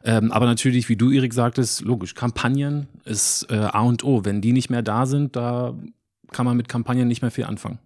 Ähm, 0.04 0.30
aber 0.30 0.46
natürlich, 0.46 0.88
wie 0.88 0.94
du, 0.94 1.10
Erik, 1.10 1.34
sagtest, 1.34 1.80
logisch, 1.80 2.14
Kampagnen 2.14 2.86
ist 3.04 3.48
äh, 3.50 3.56
A 3.56 3.80
und 3.80 4.04
O. 4.04 4.24
Wenn 4.24 4.40
die 4.40 4.52
nicht 4.52 4.70
mehr 4.70 4.82
da 4.82 5.06
sind, 5.06 5.34
da 5.34 5.74
kann 6.30 6.46
man 6.46 6.56
mit 6.56 6.68
Kampagnen 6.68 7.08
nicht 7.08 7.22
mehr 7.22 7.32
viel 7.32 7.44
anfangen. 7.44 7.80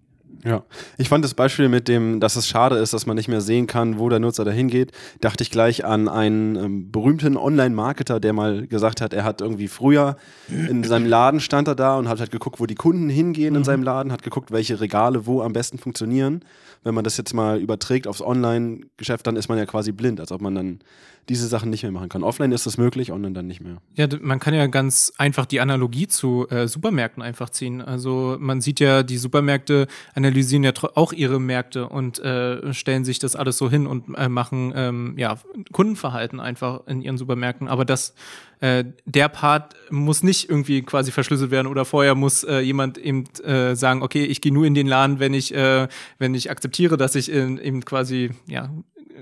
Ja, 0.45 0.65
ich 0.97 1.09
fand 1.09 1.25
das 1.25 1.35
Beispiel 1.35 1.69
mit 1.69 1.87
dem, 1.87 2.19
dass 2.19 2.37
es 2.37 2.49
schade 2.49 2.77
ist, 2.77 2.95
dass 2.95 3.07
man 3.07 3.17
nicht 3.17 3.29
mehr 3.29 3.41
sehen 3.41 3.67
kann, 3.67 3.99
wo 3.99 4.09
der 4.09 4.21
Nutzer 4.21 4.45
dahin 4.45 4.69
geht, 4.69 4.93
dachte 5.21 5.43
ich 5.43 5.51
gleich 5.51 5.85
an 5.85 6.09
einen 6.09 6.57
ähm, 6.57 6.91
berühmten 6.91 7.37
Online-Marketer, 7.37 8.21
der 8.21 8.33
mal 8.33 8.67
gesagt 8.67 9.01
hat, 9.01 9.13
er 9.13 9.25
hat 9.25 9.41
irgendwie 9.41 9.69
früher 9.69 10.17
in 10.49 10.83
seinem 10.85 11.07
Laden 11.07 11.41
stand 11.41 11.69
er 11.69 11.75
da 11.75 11.97
und 11.97 12.09
hat 12.09 12.21
halt 12.21 12.31
geguckt, 12.31 12.61
wo 12.61 12.67
die 12.67 12.75
Kunden 12.75 13.09
hingehen 13.09 13.55
in 13.55 13.61
mhm. 13.61 13.65
seinem 13.65 13.83
Laden, 13.83 14.13
hat 14.13 14.23
geguckt, 14.23 14.51
welche 14.51 14.81
Regale 14.81 15.27
wo 15.27 15.43
am 15.43 15.53
besten 15.53 15.79
funktionieren. 15.79 16.43
Wenn 16.83 16.95
man 16.95 17.05
das 17.05 17.19
jetzt 17.19 17.35
mal 17.35 17.61
überträgt 17.61 18.07
aufs 18.07 18.23
Online-Geschäft, 18.23 19.27
dann 19.27 19.37
ist 19.37 19.49
man 19.49 19.59
ja 19.59 19.67
quasi 19.67 19.93
blind, 19.93 20.19
als 20.19 20.33
ob 20.33 20.41
man 20.41 20.55
dann 20.55 20.81
diese 21.29 21.47
Sachen 21.47 21.71
nicht 21.71 21.83
mehr 21.83 21.93
machen 21.93 22.09
kann. 22.09 22.23
Offline 22.23 22.53
ist 22.53 22.67
das 22.67 22.77
möglich, 22.77 23.13
online 23.13 23.35
dann 23.35 23.47
nicht 23.47 23.61
mehr. 23.61 23.77
Ja, 23.95 24.09
man 24.21 24.41
kann 24.41 24.55
ja 24.55 24.67
ganz 24.67 25.13
einfach 25.17 25.47
die 25.47 25.61
Analogie 25.61 26.09
zu 26.09 26.49
äh, 26.49 26.67
Supermärkten 26.67 27.23
einfach 27.23 27.51
ziehen. 27.51 27.81
Also 27.81 28.37
man 28.41 28.61
sieht 28.61 28.81
ja, 28.81 29.03
die 29.03 29.19
Supermärkte 29.19 29.87
analysieren 30.31 30.63
ja 30.63 30.73
auch 30.95 31.13
ihre 31.13 31.41
Märkte 31.41 31.89
und 31.89 32.21
äh, 32.21 32.73
stellen 32.73 33.05
sich 33.05 33.19
das 33.19 33.35
alles 33.35 33.59
so 33.59 33.69
hin 33.69 33.87
und 33.89 34.17
äh, 34.17 34.29
machen 34.29 34.73
ähm, 34.77 35.15
ja 35.17 35.39
Kundenverhalten 35.73 36.39
einfach 36.39 36.87
in 36.87 37.03
ihren 37.03 37.19
Supermärkten. 37.19 37.67
Aber 37.67 37.85
das 37.85 38.15
äh, 38.61 38.85
der 39.07 39.29
Part 39.29 39.75
muss 39.91 40.23
nicht 40.23 40.49
irgendwie 40.49 40.83
quasi 40.83 41.11
verschlüsselt 41.11 41.51
werden 41.51 41.67
oder 41.67 41.85
vorher 41.85 42.15
muss 42.15 42.45
äh, 42.45 42.61
jemand 42.61 42.97
eben 42.99 43.25
äh, 43.43 43.75
sagen, 43.75 44.03
okay, 44.03 44.25
ich 44.25 44.41
gehe 44.41 44.53
nur 44.53 44.67
in 44.67 44.75
den 44.75 44.87
Laden, 44.87 45.19
wenn 45.19 45.35
ich, 45.35 45.53
äh, 45.53 45.89
wenn 46.19 46.35
ich 46.35 46.51
akzeptiere, 46.51 46.97
dass 46.97 47.17
ich 47.17 47.31
in, 47.33 47.59
eben 47.59 47.85
quasi 47.85 48.31
ja 48.47 48.71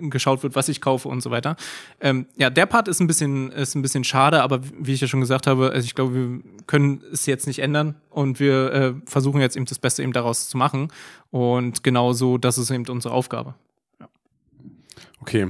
geschaut 0.03 0.43
wird, 0.43 0.55
was 0.55 0.69
ich 0.69 0.81
kaufe 0.81 1.09
und 1.09 1.23
so 1.23 1.31
weiter. 1.31 1.57
Ähm, 2.01 2.27
ja, 2.37 2.51
der 2.51 2.67
Part 2.67 2.89
ist 2.89 3.01
ein 3.01 3.07
bisschen, 3.07 3.51
ist 3.53 3.75
ein 3.75 3.83
bisschen 3.83 4.05
schade, 4.05 4.43
aber 4.43 4.61
wie 4.79 4.93
ich 4.93 5.01
ja 5.01 5.09
schon 5.09 5.21
gesagt 5.21 5.47
habe, 5.47 5.71
also 5.71 5.85
ich 5.85 5.95
glaube, 5.95 6.15
wir 6.15 6.41
können 6.67 7.03
es 7.13 7.27
jetzt 7.27 7.47
nicht 7.47 7.61
ändern 7.61 7.97
und 8.11 8.41
wir 8.41 8.73
äh, 8.73 8.95
versuchen 9.05 9.41
jetzt 9.41 9.57
eben 9.57 9.67
das 9.67 9.79
Beste 9.79 10.03
eben 10.03 10.13
daraus 10.13 10.49
zu 10.49 10.57
machen. 10.57 10.89
Und 11.31 11.83
genauso, 11.83 12.39
das 12.39 12.59
ist 12.59 12.71
eben 12.71 12.87
unsere 12.89 13.15
Aufgabe. 13.15 13.55
Ja. 14.01 14.09
Okay. 15.21 15.49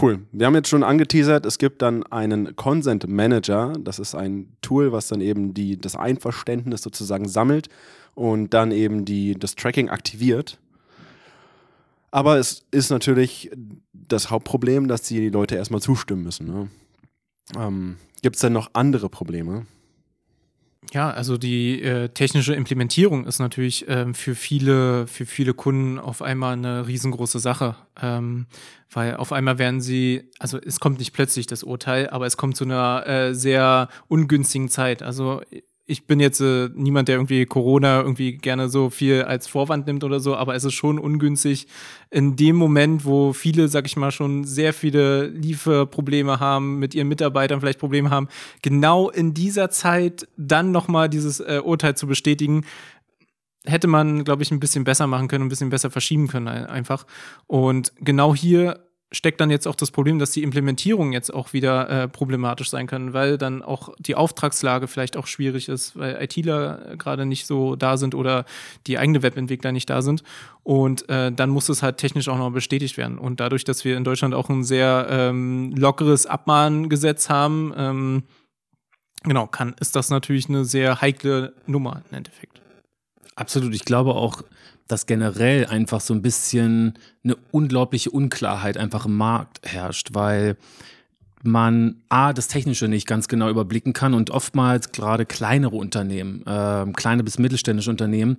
Cool. 0.00 0.26
Wir 0.32 0.46
haben 0.46 0.56
jetzt 0.56 0.68
schon 0.68 0.82
angeteasert, 0.82 1.46
es 1.46 1.58
gibt 1.58 1.80
dann 1.80 2.02
einen 2.04 2.56
Consent 2.56 3.06
Manager. 3.06 3.74
Das 3.78 4.00
ist 4.00 4.14
ein 4.16 4.48
Tool, 4.60 4.90
was 4.90 5.06
dann 5.06 5.20
eben 5.20 5.54
die, 5.54 5.80
das 5.80 5.94
Einverständnis 5.94 6.82
sozusagen 6.82 7.28
sammelt 7.28 7.68
und 8.14 8.54
dann 8.54 8.72
eben 8.72 9.04
die, 9.04 9.38
das 9.38 9.54
Tracking 9.54 9.90
aktiviert. 9.90 10.58
Aber 12.14 12.38
es 12.38 12.64
ist 12.70 12.90
natürlich 12.90 13.50
das 13.92 14.30
Hauptproblem, 14.30 14.86
dass 14.86 15.02
die 15.02 15.30
Leute 15.30 15.56
erstmal 15.56 15.80
zustimmen 15.80 16.22
müssen. 16.22 16.46
Ne? 16.46 16.68
Ähm, 17.58 17.96
Gibt 18.22 18.36
es 18.36 18.40
denn 18.40 18.52
noch 18.52 18.70
andere 18.72 19.08
Probleme? 19.08 19.66
Ja, 20.92 21.10
also 21.10 21.36
die 21.36 21.82
äh, 21.82 22.10
technische 22.10 22.54
Implementierung 22.54 23.26
ist 23.26 23.40
natürlich 23.40 23.86
ähm, 23.88 24.14
für 24.14 24.36
viele, 24.36 25.08
für 25.08 25.26
viele 25.26 25.54
Kunden 25.54 25.98
auf 25.98 26.22
einmal 26.22 26.52
eine 26.52 26.86
riesengroße 26.86 27.40
Sache. 27.40 27.74
Ähm, 28.00 28.46
weil 28.92 29.16
auf 29.16 29.32
einmal 29.32 29.58
werden 29.58 29.80
sie, 29.80 30.30
also 30.38 30.60
es 30.60 30.78
kommt 30.78 31.00
nicht 31.00 31.14
plötzlich 31.14 31.48
das 31.48 31.64
Urteil, 31.64 32.10
aber 32.10 32.26
es 32.26 32.36
kommt 32.36 32.56
zu 32.56 32.62
einer 32.62 33.04
äh, 33.08 33.34
sehr 33.34 33.88
ungünstigen 34.06 34.68
Zeit. 34.68 35.02
Also 35.02 35.42
ich 35.86 36.06
bin 36.06 36.18
jetzt 36.18 36.40
äh, 36.40 36.70
niemand, 36.74 37.08
der 37.08 37.16
irgendwie 37.16 37.44
Corona 37.44 38.00
irgendwie 38.00 38.38
gerne 38.38 38.68
so 38.68 38.88
viel 38.88 39.22
als 39.22 39.46
Vorwand 39.46 39.86
nimmt 39.86 40.02
oder 40.02 40.18
so, 40.18 40.34
aber 40.34 40.54
es 40.54 40.64
ist 40.64 40.72
schon 40.72 40.98
ungünstig 40.98 41.66
in 42.10 42.36
dem 42.36 42.56
Moment, 42.56 43.04
wo 43.04 43.34
viele, 43.34 43.68
sag 43.68 43.84
ich 43.86 43.96
mal, 43.96 44.10
schon 44.10 44.44
sehr 44.44 44.72
viele 44.72 45.26
Lieferprobleme 45.26 46.40
haben, 46.40 46.78
mit 46.78 46.94
ihren 46.94 47.08
Mitarbeitern 47.08 47.60
vielleicht 47.60 47.80
Probleme 47.80 48.08
haben, 48.08 48.28
genau 48.62 49.10
in 49.10 49.34
dieser 49.34 49.68
Zeit 49.68 50.26
dann 50.38 50.72
nochmal 50.72 51.10
dieses 51.10 51.40
äh, 51.40 51.60
Urteil 51.62 51.96
zu 51.96 52.06
bestätigen, 52.06 52.64
hätte 53.66 53.86
man, 53.86 54.24
glaube 54.24 54.42
ich, 54.42 54.50
ein 54.50 54.60
bisschen 54.60 54.84
besser 54.84 55.06
machen 55.06 55.28
können, 55.28 55.44
ein 55.44 55.50
bisschen 55.50 55.70
besser 55.70 55.90
verschieben 55.90 56.28
können 56.28 56.48
einfach. 56.48 57.06
Und 57.46 57.92
genau 58.00 58.34
hier 58.34 58.80
steckt 59.14 59.40
dann 59.40 59.50
jetzt 59.50 59.66
auch 59.66 59.74
das 59.74 59.90
Problem, 59.90 60.18
dass 60.18 60.32
die 60.32 60.42
Implementierung 60.42 61.12
jetzt 61.12 61.32
auch 61.32 61.52
wieder 61.52 61.88
äh, 61.88 62.08
problematisch 62.08 62.68
sein 62.68 62.86
kann, 62.86 63.12
weil 63.12 63.38
dann 63.38 63.62
auch 63.62 63.94
die 63.98 64.14
Auftragslage 64.14 64.88
vielleicht 64.88 65.16
auch 65.16 65.26
schwierig 65.26 65.68
ist, 65.68 65.96
weil 65.96 66.22
ITler 66.22 66.96
gerade 66.98 67.24
nicht 67.24 67.46
so 67.46 67.76
da 67.76 67.96
sind 67.96 68.14
oder 68.14 68.44
die 68.86 68.98
eigene 68.98 69.22
Webentwickler 69.22 69.72
nicht 69.72 69.88
da 69.88 70.02
sind. 70.02 70.22
Und 70.62 71.08
äh, 71.08 71.30
dann 71.30 71.50
muss 71.50 71.68
es 71.68 71.82
halt 71.82 71.98
technisch 71.98 72.28
auch 72.28 72.38
noch 72.38 72.50
bestätigt 72.50 72.96
werden. 72.96 73.18
Und 73.18 73.40
dadurch, 73.40 73.64
dass 73.64 73.84
wir 73.84 73.96
in 73.96 74.04
Deutschland 74.04 74.34
auch 74.34 74.48
ein 74.48 74.64
sehr 74.64 75.06
ähm, 75.08 75.72
lockeres 75.76 76.26
Abmahngesetz 76.26 77.28
haben, 77.28 77.72
ähm, 77.76 78.22
genau, 79.22 79.46
kann, 79.46 79.74
ist 79.80 79.94
das 79.94 80.10
natürlich 80.10 80.48
eine 80.48 80.64
sehr 80.64 81.00
heikle 81.00 81.54
Nummer 81.66 82.02
im 82.10 82.16
Endeffekt. 82.16 82.63
Absolut. 83.36 83.74
Ich 83.74 83.84
glaube 83.84 84.14
auch, 84.14 84.42
dass 84.86 85.06
generell 85.06 85.66
einfach 85.66 86.00
so 86.00 86.14
ein 86.14 86.22
bisschen 86.22 86.94
eine 87.24 87.36
unglaubliche 87.50 88.10
Unklarheit 88.10 88.76
einfach 88.76 89.06
im 89.06 89.16
Markt 89.16 89.60
herrscht, 89.64 90.10
weil 90.12 90.56
man 91.42 91.96
A, 92.08 92.32
das 92.32 92.48
Technische 92.48 92.88
nicht 92.88 93.06
ganz 93.06 93.28
genau 93.28 93.50
überblicken 93.50 93.92
kann 93.92 94.14
und 94.14 94.30
oftmals 94.30 94.92
gerade 94.92 95.26
kleinere 95.26 95.76
Unternehmen, 95.76 96.42
äh, 96.46 96.86
kleine 96.92 97.22
bis 97.22 97.38
mittelständische 97.38 97.90
Unternehmen, 97.90 98.38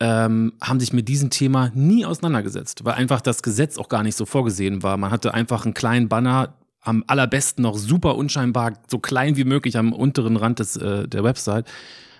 ähm, 0.00 0.52
haben 0.60 0.80
sich 0.80 0.92
mit 0.92 1.08
diesem 1.08 1.30
Thema 1.30 1.70
nie 1.74 2.04
auseinandergesetzt, 2.04 2.84
weil 2.84 2.94
einfach 2.94 3.20
das 3.20 3.42
Gesetz 3.42 3.78
auch 3.78 3.88
gar 3.88 4.02
nicht 4.02 4.16
so 4.16 4.26
vorgesehen 4.26 4.82
war. 4.82 4.96
Man 4.96 5.12
hatte 5.12 5.34
einfach 5.34 5.64
einen 5.64 5.74
kleinen 5.74 6.08
Banner, 6.08 6.54
am 6.80 7.04
allerbesten 7.06 7.62
noch 7.62 7.76
super 7.76 8.16
unscheinbar, 8.16 8.72
so 8.88 8.98
klein 8.98 9.36
wie 9.36 9.44
möglich 9.44 9.78
am 9.78 9.92
unteren 9.92 10.36
Rand 10.36 10.58
des, 10.58 10.76
äh, 10.76 11.06
der 11.06 11.22
Website 11.22 11.66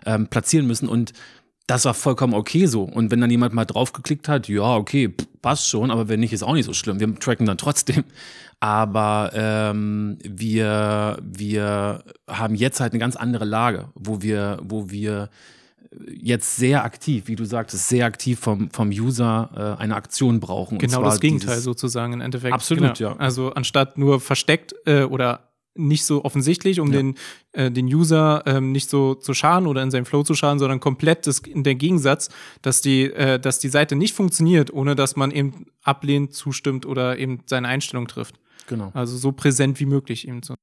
ähm, 0.07 0.29
platzieren 0.29 0.69
müssen 0.69 0.89
und 0.89 1.13
das 1.73 1.87
war 1.87 1.95
vollkommen 1.95 2.35
okay 2.35 2.67
so. 2.67 2.83
Und 2.83 3.11
wenn 3.11 3.23
dann 3.23 3.31
jemand 3.31 3.55
mal 3.55 3.65
draufgeklickt 3.65 4.29
hat, 4.29 4.47
ja, 4.47 4.77
okay, 4.77 5.15
passt 5.41 5.69
schon, 5.69 5.91
aber 5.91 6.07
wenn 6.07 6.21
nicht, 6.21 6.35
ist 6.35 6.43
auch 6.43 6.53
nicht 6.53 6.67
so 6.67 6.75
schlimm. 6.75 7.01
Wir 7.01 7.15
tracken 7.19 7.47
dann 7.47 7.57
trotzdem. 7.57 8.05
Aber 8.61 9.31
ähm, 9.35 10.19
wir, 10.23 11.19
wir 11.23 12.05
haben 12.29 12.55
jetzt 12.55 12.81
halt 12.81 12.93
eine 12.93 13.01
ganz 13.01 13.17
andere 13.17 13.47
Lage, 13.47 13.89
wo 13.95 14.21
wir, 14.21 14.59
wo 14.63 14.91
wir 14.91 15.31
jetzt 16.07 16.57
sehr 16.57 16.85
aktiv, 16.85 17.25
wie 17.27 17.37
du 17.37 17.45
sagtest, 17.47 17.89
sehr 17.89 18.05
aktiv 18.05 18.39
vom, 18.39 18.71
vom 18.71 18.91
User 18.91 19.77
äh, 19.79 19.83
eine 19.83 19.97
Aktion 19.97 20.41
brauchen. 20.41 20.77
Genau 20.77 21.03
das 21.03 21.21
Gegenteil 21.21 21.59
sozusagen 21.59 22.13
im 22.13 22.21
Endeffekt. 22.21 22.53
Absolut, 22.53 22.99
genau. 22.99 23.11
ja. 23.13 23.17
Also 23.17 23.55
anstatt 23.55 23.97
nur 23.97 24.21
versteckt 24.21 24.75
äh, 24.85 25.05
oder 25.05 25.52
nicht 25.75 26.05
so 26.05 26.25
offensichtlich, 26.25 26.81
um 26.81 26.93
ja. 26.93 26.99
den, 26.99 27.15
äh, 27.53 27.71
den 27.71 27.87
User 27.87 28.43
ähm, 28.47 28.73
nicht 28.73 28.91
so 28.91 29.15
zu 29.15 29.35
schaden 29.35 29.67
oder 29.67 29.83
in 29.83 29.91
seinem 29.91 30.05
Flow 30.05 30.23
zu 30.23 30.35
schaden, 30.35 30.59
sondern 30.59 30.81
komplett 30.81 31.27
das, 31.27 31.39
in 31.41 31.65
der 31.65 31.75
Gegensatz, 31.75 32.29
dass 32.61 32.81
die, 32.81 33.05
äh, 33.05 33.39
dass 33.39 33.59
die 33.59 33.69
Seite 33.69 33.97
nicht 33.97 34.15
funktioniert, 34.15 34.73
ohne 34.73 34.95
dass 34.95 35.17
man 35.17 35.31
eben 35.31 35.67
ablehnt, 35.83 36.35
zustimmt 36.35 36.87
oder 36.87 37.19
eben 37.19 37.41
seine 37.47 37.69
Einstellung 37.69 38.07
trifft. 38.07 38.39
Genau. 38.67 38.91
Also 38.95 39.17
so 39.17 39.33
präsent 39.33 39.81
wie 39.81 39.87
möglich 39.87 40.29
eben 40.29 40.43
so. 40.43 40.55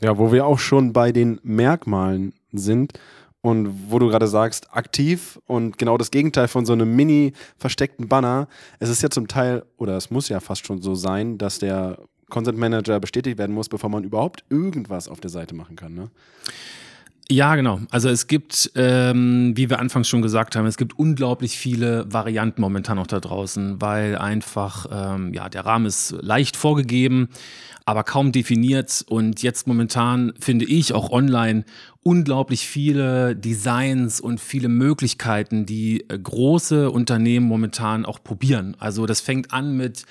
Ja, 0.00 0.18
wo 0.18 0.32
wir 0.32 0.46
auch 0.46 0.58
schon 0.58 0.92
bei 0.92 1.12
den 1.12 1.40
Merkmalen 1.42 2.32
sind 2.52 2.98
und 3.42 3.90
wo 3.90 3.98
du 3.98 4.08
gerade 4.08 4.26
sagst, 4.26 4.74
aktiv 4.74 5.38
und 5.46 5.76
genau 5.76 5.98
das 5.98 6.10
Gegenteil 6.10 6.48
von 6.48 6.64
so 6.64 6.72
einem 6.72 6.96
mini 6.96 7.34
versteckten 7.58 8.08
Banner. 8.08 8.48
Es 8.78 8.88
ist 8.88 9.02
ja 9.02 9.10
zum 9.10 9.28
Teil, 9.28 9.66
oder 9.76 9.96
es 9.96 10.10
muss 10.10 10.30
ja 10.30 10.40
fast 10.40 10.66
schon 10.66 10.80
so 10.80 10.94
sein, 10.94 11.36
dass 11.36 11.58
der 11.58 11.98
Consent 12.30 12.58
Manager 12.58 13.00
bestätigt 13.00 13.38
werden 13.38 13.54
muss, 13.54 13.68
bevor 13.68 13.90
man 13.90 14.04
überhaupt 14.04 14.44
irgendwas 14.50 15.08
auf 15.08 15.20
der 15.20 15.30
Seite 15.30 15.54
machen 15.54 15.76
kann. 15.76 15.94
Ne? 15.94 16.10
Ja, 17.30 17.56
genau. 17.56 17.80
Also 17.90 18.10
es 18.10 18.26
gibt, 18.26 18.70
ähm, 18.74 19.52
wie 19.56 19.70
wir 19.70 19.78
anfangs 19.78 20.08
schon 20.08 20.20
gesagt 20.20 20.56
haben, 20.56 20.66
es 20.66 20.76
gibt 20.76 20.98
unglaublich 20.98 21.56
viele 21.56 22.04
Varianten 22.12 22.60
momentan 22.60 22.96
noch 22.96 23.06
da 23.06 23.18
draußen, 23.18 23.80
weil 23.80 24.16
einfach, 24.18 24.86
ähm, 24.92 25.32
ja, 25.32 25.48
der 25.48 25.64
Rahmen 25.64 25.86
ist 25.86 26.14
leicht 26.20 26.54
vorgegeben, 26.54 27.28
aber 27.86 28.04
kaum 28.04 28.30
definiert. 28.30 29.06
Und 29.08 29.42
jetzt 29.42 29.66
momentan 29.66 30.34
finde 30.38 30.66
ich 30.66 30.92
auch 30.92 31.10
online 31.10 31.64
unglaublich 32.02 32.66
viele 32.66 33.34
Designs 33.34 34.20
und 34.20 34.38
viele 34.38 34.68
Möglichkeiten, 34.68 35.64
die 35.64 36.02
äh, 36.10 36.18
große 36.18 36.90
Unternehmen 36.90 37.46
momentan 37.46 38.04
auch 38.04 38.22
probieren. 38.22 38.76
Also 38.78 39.06
das 39.06 39.22
fängt 39.22 39.52
an 39.54 39.78
mit 39.78 40.04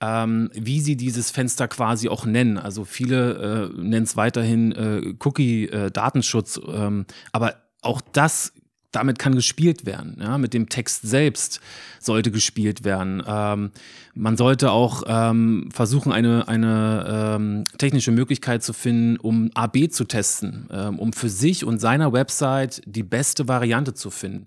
ähm, 0.00 0.50
wie 0.54 0.80
sie 0.80 0.96
dieses 0.96 1.30
Fenster 1.30 1.68
quasi 1.68 2.08
auch 2.08 2.24
nennen. 2.24 2.58
Also 2.58 2.84
viele 2.84 3.70
äh, 3.74 3.80
nennen 3.80 4.04
es 4.04 4.16
weiterhin 4.16 4.72
äh, 4.72 5.14
Cookie-Datenschutz, 5.18 6.58
äh, 6.58 6.70
ähm, 6.70 7.06
aber 7.32 7.56
auch 7.82 8.00
das 8.12 8.52
damit 8.90 9.18
kann 9.18 9.34
gespielt 9.34 9.84
werden. 9.84 10.16
Ja? 10.20 10.38
Mit 10.38 10.54
dem 10.54 10.68
Text 10.68 11.02
selbst 11.02 11.60
sollte 12.00 12.30
gespielt 12.30 12.84
werden. 12.84 13.22
Ähm, 13.26 13.70
man 14.14 14.36
sollte 14.36 14.70
auch 14.70 15.02
ähm, 15.06 15.68
versuchen, 15.72 16.10
eine, 16.10 16.48
eine 16.48 17.34
ähm, 17.36 17.64
technische 17.76 18.12
Möglichkeit 18.12 18.62
zu 18.62 18.72
finden, 18.72 19.18
um 19.18 19.50
AB 19.54 19.90
zu 19.90 20.04
testen, 20.04 20.68
ähm, 20.72 20.98
um 20.98 21.12
für 21.12 21.28
sich 21.28 21.64
und 21.64 21.80
seiner 21.80 22.12
Website 22.12 22.82
die 22.86 23.02
beste 23.02 23.46
Variante 23.46 23.94
zu 23.94 24.10
finden 24.10 24.46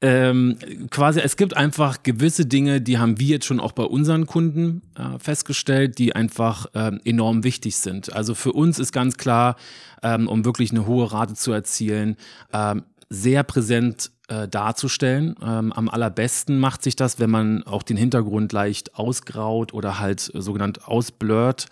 ähm, 0.00 0.58
quasi, 0.90 1.20
es 1.20 1.36
gibt 1.36 1.56
einfach 1.56 2.02
gewisse 2.02 2.46
Dinge, 2.46 2.80
die 2.80 2.98
haben 2.98 3.18
wir 3.18 3.26
jetzt 3.26 3.46
schon 3.46 3.58
auch 3.58 3.72
bei 3.72 3.82
unseren 3.82 4.26
Kunden 4.26 4.82
äh, 4.96 5.18
festgestellt, 5.18 5.98
die 5.98 6.14
einfach 6.14 6.66
ähm, 6.74 7.00
enorm 7.04 7.42
wichtig 7.42 7.76
sind. 7.76 8.12
Also 8.12 8.34
für 8.34 8.52
uns 8.52 8.78
ist 8.78 8.92
ganz 8.92 9.16
klar, 9.16 9.56
ähm, 10.02 10.28
um 10.28 10.44
wirklich 10.44 10.70
eine 10.70 10.86
hohe 10.86 11.10
Rate 11.10 11.34
zu 11.34 11.52
erzielen, 11.52 12.16
ähm, 12.52 12.84
sehr 13.10 13.42
präsent 13.42 14.12
äh, 14.28 14.46
darzustellen. 14.46 15.34
Ähm, 15.42 15.72
am 15.72 15.88
allerbesten 15.88 16.60
macht 16.60 16.82
sich 16.84 16.94
das, 16.94 17.18
wenn 17.18 17.30
man 17.30 17.64
auch 17.64 17.82
den 17.82 17.96
Hintergrund 17.96 18.52
leicht 18.52 18.94
ausgraut 18.94 19.74
oder 19.74 19.98
halt 19.98 20.30
äh, 20.34 20.40
sogenannt 20.40 20.86
ausblurrt 20.86 21.66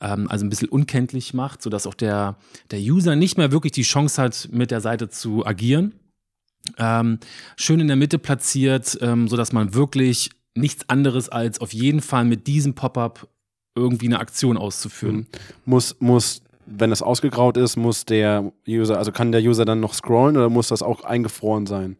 ähm, 0.00 0.26
also 0.28 0.44
ein 0.44 0.48
bisschen 0.48 0.68
unkenntlich 0.68 1.34
macht, 1.34 1.62
sodass 1.62 1.86
auch 1.86 1.94
der, 1.94 2.36
der 2.70 2.80
User 2.80 3.16
nicht 3.16 3.38
mehr 3.38 3.52
wirklich 3.52 3.72
die 3.72 3.82
Chance 3.82 4.20
hat, 4.20 4.48
mit 4.50 4.70
der 4.70 4.80
Seite 4.80 5.08
zu 5.08 5.46
agieren. 5.46 5.94
Ähm, 6.78 7.18
schön 7.56 7.80
in 7.80 7.86
der 7.86 7.96
Mitte 7.96 8.18
platziert, 8.18 8.98
ähm, 9.00 9.28
sodass 9.28 9.52
man 9.52 9.74
wirklich 9.74 10.30
nichts 10.54 10.88
anderes 10.88 11.28
als 11.28 11.60
auf 11.60 11.72
jeden 11.72 12.00
Fall 12.00 12.24
mit 12.24 12.46
diesem 12.46 12.74
Pop-up 12.74 13.28
irgendwie 13.74 14.06
eine 14.06 14.18
Aktion 14.18 14.56
auszuführen. 14.56 15.16
Mhm. 15.16 15.26
Muss, 15.64 15.96
muss, 16.00 16.42
wenn 16.66 16.90
das 16.90 17.02
ausgegraut 17.02 17.56
ist, 17.56 17.76
muss 17.76 18.04
der 18.04 18.52
User, 18.68 18.98
also 18.98 19.12
kann 19.12 19.32
der 19.32 19.42
User 19.42 19.64
dann 19.64 19.80
noch 19.80 19.94
scrollen 19.94 20.36
oder 20.36 20.50
muss 20.50 20.68
das 20.68 20.82
auch 20.82 21.04
eingefroren 21.04 21.66
sein? 21.66 21.96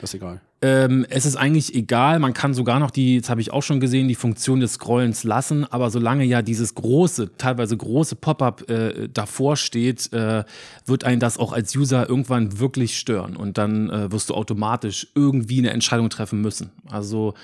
Das 0.00 0.10
ist 0.10 0.14
egal. 0.14 0.40
Ähm, 0.62 1.04
es 1.10 1.26
ist 1.26 1.36
eigentlich 1.36 1.74
egal, 1.74 2.18
man 2.18 2.32
kann 2.32 2.54
sogar 2.54 2.80
noch 2.80 2.90
die, 2.90 3.16
jetzt 3.16 3.28
habe 3.28 3.42
ich 3.42 3.52
auch 3.52 3.62
schon 3.62 3.78
gesehen, 3.78 4.08
die 4.08 4.14
Funktion 4.14 4.60
des 4.60 4.74
Scrollens 4.74 5.22
lassen, 5.22 5.70
aber 5.70 5.90
solange 5.90 6.24
ja 6.24 6.40
dieses 6.40 6.74
große, 6.74 7.36
teilweise 7.36 7.76
große 7.76 8.16
Pop-up 8.16 8.70
äh, 8.70 9.08
davor 9.12 9.56
steht, 9.56 10.10
äh, 10.14 10.44
wird 10.86 11.04
einen 11.04 11.20
das 11.20 11.38
auch 11.38 11.52
als 11.52 11.76
User 11.76 12.08
irgendwann 12.08 12.58
wirklich 12.58 12.98
stören 12.98 13.36
und 13.36 13.58
dann 13.58 13.90
äh, 13.90 14.10
wirst 14.10 14.30
du 14.30 14.34
automatisch 14.34 15.08
irgendwie 15.14 15.58
eine 15.58 15.70
Entscheidung 15.70 16.08
treffen 16.08 16.40
müssen. 16.40 16.70
Also 16.88 17.34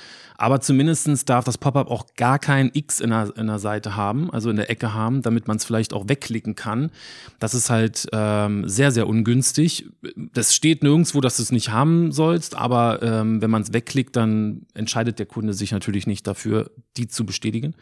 aber 0.42 0.60
zumindest 0.60 1.28
darf 1.28 1.44
das 1.44 1.56
Pop-up 1.56 1.88
auch 1.88 2.04
gar 2.16 2.40
kein 2.40 2.72
X 2.74 2.98
in 2.98 3.10
der, 3.10 3.32
in 3.36 3.46
der 3.46 3.60
Seite 3.60 3.94
haben, 3.94 4.28
also 4.32 4.50
in 4.50 4.56
der 4.56 4.70
Ecke 4.70 4.92
haben, 4.92 5.22
damit 5.22 5.46
man 5.46 5.58
es 5.58 5.64
vielleicht 5.64 5.92
auch 5.92 6.08
wegklicken 6.08 6.56
kann. 6.56 6.90
Das 7.38 7.54
ist 7.54 7.70
halt 7.70 8.08
ähm, 8.12 8.68
sehr, 8.68 8.90
sehr 8.90 9.06
ungünstig. 9.06 9.86
Das 10.16 10.52
steht 10.52 10.82
nirgendwo, 10.82 11.20
dass 11.20 11.36
du 11.36 11.44
es 11.44 11.52
nicht 11.52 11.70
haben 11.70 12.10
sollst, 12.10 12.56
aber 12.56 13.01
ähm, 13.02 13.42
wenn 13.42 13.50
man 13.50 13.62
es 13.62 13.72
wegklickt, 13.72 14.16
dann 14.16 14.66
entscheidet 14.74 15.18
der 15.18 15.26
Kunde 15.26 15.54
sich 15.54 15.72
natürlich 15.72 16.06
nicht 16.06 16.26
dafür, 16.26 16.70
die 16.96 17.08
zu 17.08 17.26
bestätigen. 17.26 17.74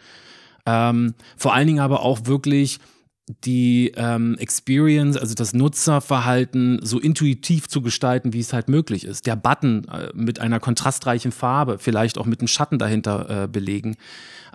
Ähm, 0.67 1.15
vor 1.37 1.55
allen 1.55 1.67
Dingen 1.67 1.81
aber 1.81 2.00
auch 2.03 2.27
wirklich 2.27 2.79
die 3.45 3.93
ähm, 3.97 4.37
Experience, 4.39 5.17
also 5.17 5.35
das 5.35 5.53
Nutzerverhalten 5.55 6.81
so 6.83 6.99
intuitiv 6.99 7.69
zu 7.69 7.81
gestalten, 7.81 8.33
wie 8.33 8.41
es 8.41 8.53
halt 8.53 8.69
möglich 8.69 9.05
ist. 9.05 9.27
Der 9.27 9.37
Button 9.37 9.85
äh, 9.85 10.11
mit 10.15 10.41
einer 10.41 10.59
kontrastreichen 10.59 11.31
Farbe, 11.31 11.79
vielleicht 11.79 12.19
auch 12.19 12.27
mit 12.27 12.41
einem 12.41 12.49
Schatten 12.49 12.79
dahinter 12.79 13.45
äh, 13.45 13.49
belegen 13.49 13.97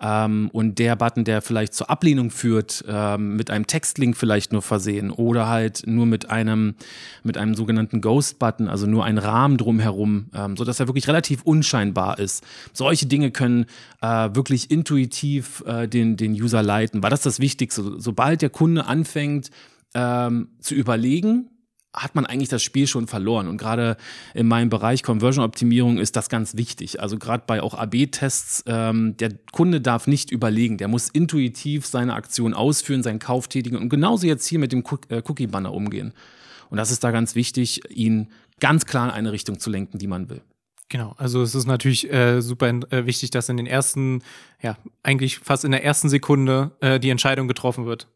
ähm, 0.02 0.50
und 0.52 0.80
der 0.80 0.96
Button, 0.96 1.24
der 1.24 1.42
vielleicht 1.42 1.74
zur 1.74 1.90
Ablehnung 1.90 2.32
führt, 2.32 2.84
ähm, 2.88 3.36
mit 3.36 3.50
einem 3.50 3.68
Textlink 3.68 4.18
vielleicht 4.18 4.52
nur 4.52 4.62
versehen 4.62 5.12
oder 5.12 5.48
halt 5.48 5.84
nur 5.86 6.06
mit 6.06 6.30
einem, 6.30 6.76
mit 7.24 7.38
einem 7.38 7.56
sogenannten 7.56 8.02
Ghost-Button, 8.02 8.68
also 8.68 8.88
nur 8.88 9.06
ein 9.06 9.18
Rahmen 9.18 9.58
drumherum, 9.58 10.28
ähm, 10.34 10.58
sodass 10.58 10.80
er 10.80 10.88
wirklich 10.88 11.08
relativ 11.08 11.44
unscheinbar 11.44 12.20
ist. 12.20 12.44
Solche 12.74 13.06
Dinge 13.06 13.32
können 13.32 13.66
äh, 14.02 14.08
wirklich 14.34 14.72
intuitiv 14.72 15.64
äh, 15.66 15.88
den, 15.88 16.18
den 16.18 16.34
User 16.34 16.62
leiten, 16.62 17.04
weil 17.04 17.10
das 17.10 17.22
das 17.22 17.40
Wichtigste. 17.40 17.96
Sobald 17.98 18.42
der 18.42 18.50
Kunde 18.50 18.86
anfängt, 18.86 19.50
ähm, 19.94 20.50
zu 20.60 20.76
überlegen, 20.76 21.50
hat 21.96 22.16
man 22.16 22.26
eigentlich 22.26 22.50
das 22.50 22.64
Spiel 22.64 22.88
schon 22.88 23.08
verloren. 23.08 23.48
Und 23.48 23.58
gerade 23.58 23.98
in 24.34 24.48
meinem 24.48 24.70
Bereich 24.70 25.04
Conversion-Optimierung 25.04 25.98
ist 25.98 26.16
das 26.16 26.30
ganz 26.30 26.58
wichtig. 26.58 27.02
Also 27.02 27.18
gerade 27.18 27.44
bei 27.48 27.62
auch 27.62 27.74
AB-Tests, 27.74 28.64
ähm, 28.68 29.18
der 29.18 29.32
Kunde 29.52 29.82
darf 29.82 30.08
nicht 30.08 30.32
überlegen, 30.32 30.78
der 30.78 30.88
muss 30.88 31.10
intuitiv 31.10 31.86
seine 31.86 32.14
Aktion 32.14 32.54
ausführen, 32.54 33.04
seinen 33.04 33.20
Kauf 33.20 33.48
tätigen 33.48 33.78
und 33.78 33.90
genauso 33.90 34.28
jetzt 34.28 34.46
hier 34.48 34.60
mit 34.60 34.72
dem 34.72 34.84
äh, 35.10 35.22
Cookie-Banner 35.26 35.74
umgehen. 35.74 36.14
Und 36.70 36.78
das 36.78 36.92
ist 36.92 37.04
da 37.04 37.12
ganz 37.12 37.36
wichtig, 37.36 37.82
ihn 37.90 38.30
ganz 38.60 38.86
klar 38.86 39.06
in 39.06 39.12
eine 39.12 39.32
Richtung 39.32 39.60
zu 39.60 39.70
lenken, 39.70 39.98
die 39.98 40.08
man 40.08 40.30
will. 40.30 40.42
Genau, 40.90 41.16
also 41.18 41.42
es 41.42 41.56
ist 41.56 41.66
natürlich 41.66 42.12
äh, 42.12 42.42
super 42.42 42.68
äh, 42.68 43.06
wichtig, 43.06 43.32
dass 43.32 43.50
in 43.50 43.58
den 43.58 43.66
ersten, 43.66 44.22
ja, 44.62 44.78
eigentlich 45.02 45.40
fast 45.40 45.66
in 45.66 45.72
der 45.72 45.84
ersten 45.84 46.10
Sekunde 46.10 46.72
äh, 46.80 47.00
die 47.00 47.10
Entscheidung 47.10 47.48
getroffen 47.48 47.86
wird. 47.86 48.08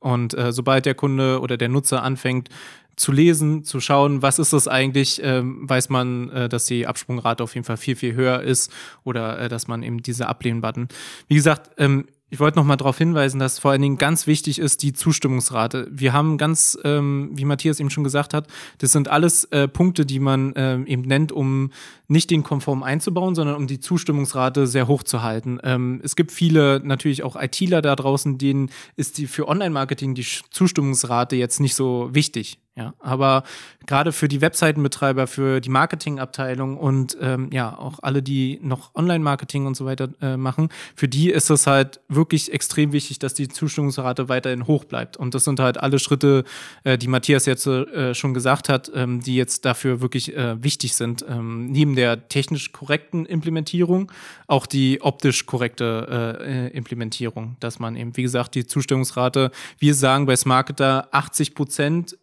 Und 0.00 0.34
äh, 0.34 0.52
sobald 0.52 0.86
der 0.86 0.94
Kunde 0.94 1.40
oder 1.40 1.56
der 1.56 1.68
Nutzer 1.68 2.02
anfängt, 2.02 2.48
zu 2.96 3.12
lesen, 3.12 3.64
zu 3.64 3.80
schauen, 3.80 4.22
was 4.22 4.38
ist 4.38 4.52
das 4.52 4.68
eigentlich, 4.68 5.20
ähm, 5.22 5.68
weiß 5.68 5.88
man, 5.88 6.30
äh, 6.30 6.48
dass 6.48 6.66
die 6.66 6.86
Absprungrate 6.86 7.42
auf 7.42 7.54
jeden 7.54 7.64
Fall 7.64 7.76
viel, 7.76 7.96
viel 7.96 8.14
höher 8.14 8.40
ist 8.42 8.72
oder 9.04 9.38
äh, 9.38 9.48
dass 9.48 9.68
man 9.68 9.82
eben 9.82 10.02
diese 10.02 10.28
Ablehnen-Button. 10.28 10.88
Wie 11.28 11.34
gesagt, 11.34 11.70
ähm, 11.78 12.06
ich 12.34 12.40
wollte 12.40 12.58
noch 12.58 12.64
mal 12.64 12.74
darauf 12.74 12.98
hinweisen, 12.98 13.38
dass 13.38 13.60
vor 13.60 13.70
allen 13.70 13.80
Dingen 13.80 13.96
ganz 13.96 14.26
wichtig 14.26 14.58
ist 14.58 14.82
die 14.82 14.92
Zustimmungsrate. 14.92 15.86
Wir 15.92 16.12
haben 16.12 16.36
ganz, 16.36 16.76
ähm, 16.82 17.30
wie 17.32 17.44
Matthias 17.44 17.78
eben 17.78 17.90
schon 17.90 18.02
gesagt 18.02 18.34
hat, 18.34 18.48
das 18.78 18.90
sind 18.90 19.06
alles 19.06 19.44
äh, 19.52 19.68
Punkte, 19.68 20.04
die 20.04 20.18
man 20.18 20.52
äh, 20.54 20.80
eben 20.82 21.02
nennt, 21.02 21.30
um 21.30 21.70
nicht 22.08 22.30
den 22.30 22.42
Konform 22.42 22.82
einzubauen, 22.82 23.34
sondern 23.34 23.56
um 23.56 23.66
die 23.66 23.80
Zustimmungsrate 23.80 24.66
sehr 24.66 24.88
hoch 24.88 25.02
zu 25.02 25.22
halten. 25.22 25.58
Ähm, 25.62 26.00
es 26.02 26.16
gibt 26.16 26.32
viele 26.32 26.80
natürlich 26.84 27.22
auch 27.22 27.36
ITler 27.40 27.82
da 27.82 27.96
draußen, 27.96 28.38
denen 28.38 28.70
ist 28.96 29.18
die 29.18 29.26
für 29.26 29.48
Online-Marketing 29.48 30.14
die 30.14 30.26
Zustimmungsrate 30.50 31.36
jetzt 31.36 31.60
nicht 31.60 31.74
so 31.74 32.10
wichtig. 32.12 32.58
Ja, 32.76 32.92
aber 32.98 33.44
gerade 33.86 34.10
für 34.10 34.26
die 34.26 34.40
Webseitenbetreiber, 34.40 35.28
für 35.28 35.60
die 35.60 35.68
Marketingabteilung 35.68 36.76
und 36.76 37.16
ähm, 37.20 37.50
ja 37.52 37.78
auch 37.78 38.00
alle, 38.02 38.20
die 38.20 38.58
noch 38.62 38.96
Online-Marketing 38.96 39.66
und 39.66 39.76
so 39.76 39.84
weiter 39.84 40.08
äh, 40.20 40.36
machen, 40.36 40.70
für 40.96 41.06
die 41.06 41.30
ist 41.30 41.50
es 41.50 41.68
halt 41.68 42.00
wirklich 42.08 42.52
extrem 42.52 42.90
wichtig, 42.90 43.20
dass 43.20 43.32
die 43.32 43.46
Zustimmungsrate 43.46 44.28
weiterhin 44.28 44.66
hoch 44.66 44.86
bleibt. 44.86 45.16
Und 45.16 45.34
das 45.34 45.44
sind 45.44 45.60
halt 45.60 45.78
alle 45.78 46.00
Schritte, 46.00 46.42
äh, 46.82 46.98
die 46.98 47.06
Matthias 47.06 47.46
jetzt 47.46 47.64
äh, 47.68 48.12
schon 48.12 48.34
gesagt 48.34 48.68
hat, 48.68 48.90
ähm, 48.92 49.20
die 49.20 49.36
jetzt 49.36 49.64
dafür 49.64 50.00
wirklich 50.00 50.36
äh, 50.36 50.60
wichtig 50.60 50.96
sind. 50.96 51.24
Ähm, 51.28 51.66
neben 51.66 51.94
der 51.94 52.03
technisch 52.28 52.72
korrekten 52.72 53.26
Implementierung 53.26 54.12
auch 54.46 54.66
die 54.66 55.00
optisch 55.02 55.46
korrekte 55.46 56.38
äh, 56.40 56.76
Implementierung, 56.76 57.56
dass 57.60 57.78
man 57.78 57.96
eben, 57.96 58.16
wie 58.16 58.22
gesagt, 58.22 58.54
die 58.54 58.66
Zustimmungsrate, 58.66 59.50
wir 59.78 59.94
sagen 59.94 60.26
bei 60.26 60.36
Smarketer 60.36 61.08
80 61.12 61.54
Prozent 61.54 62.18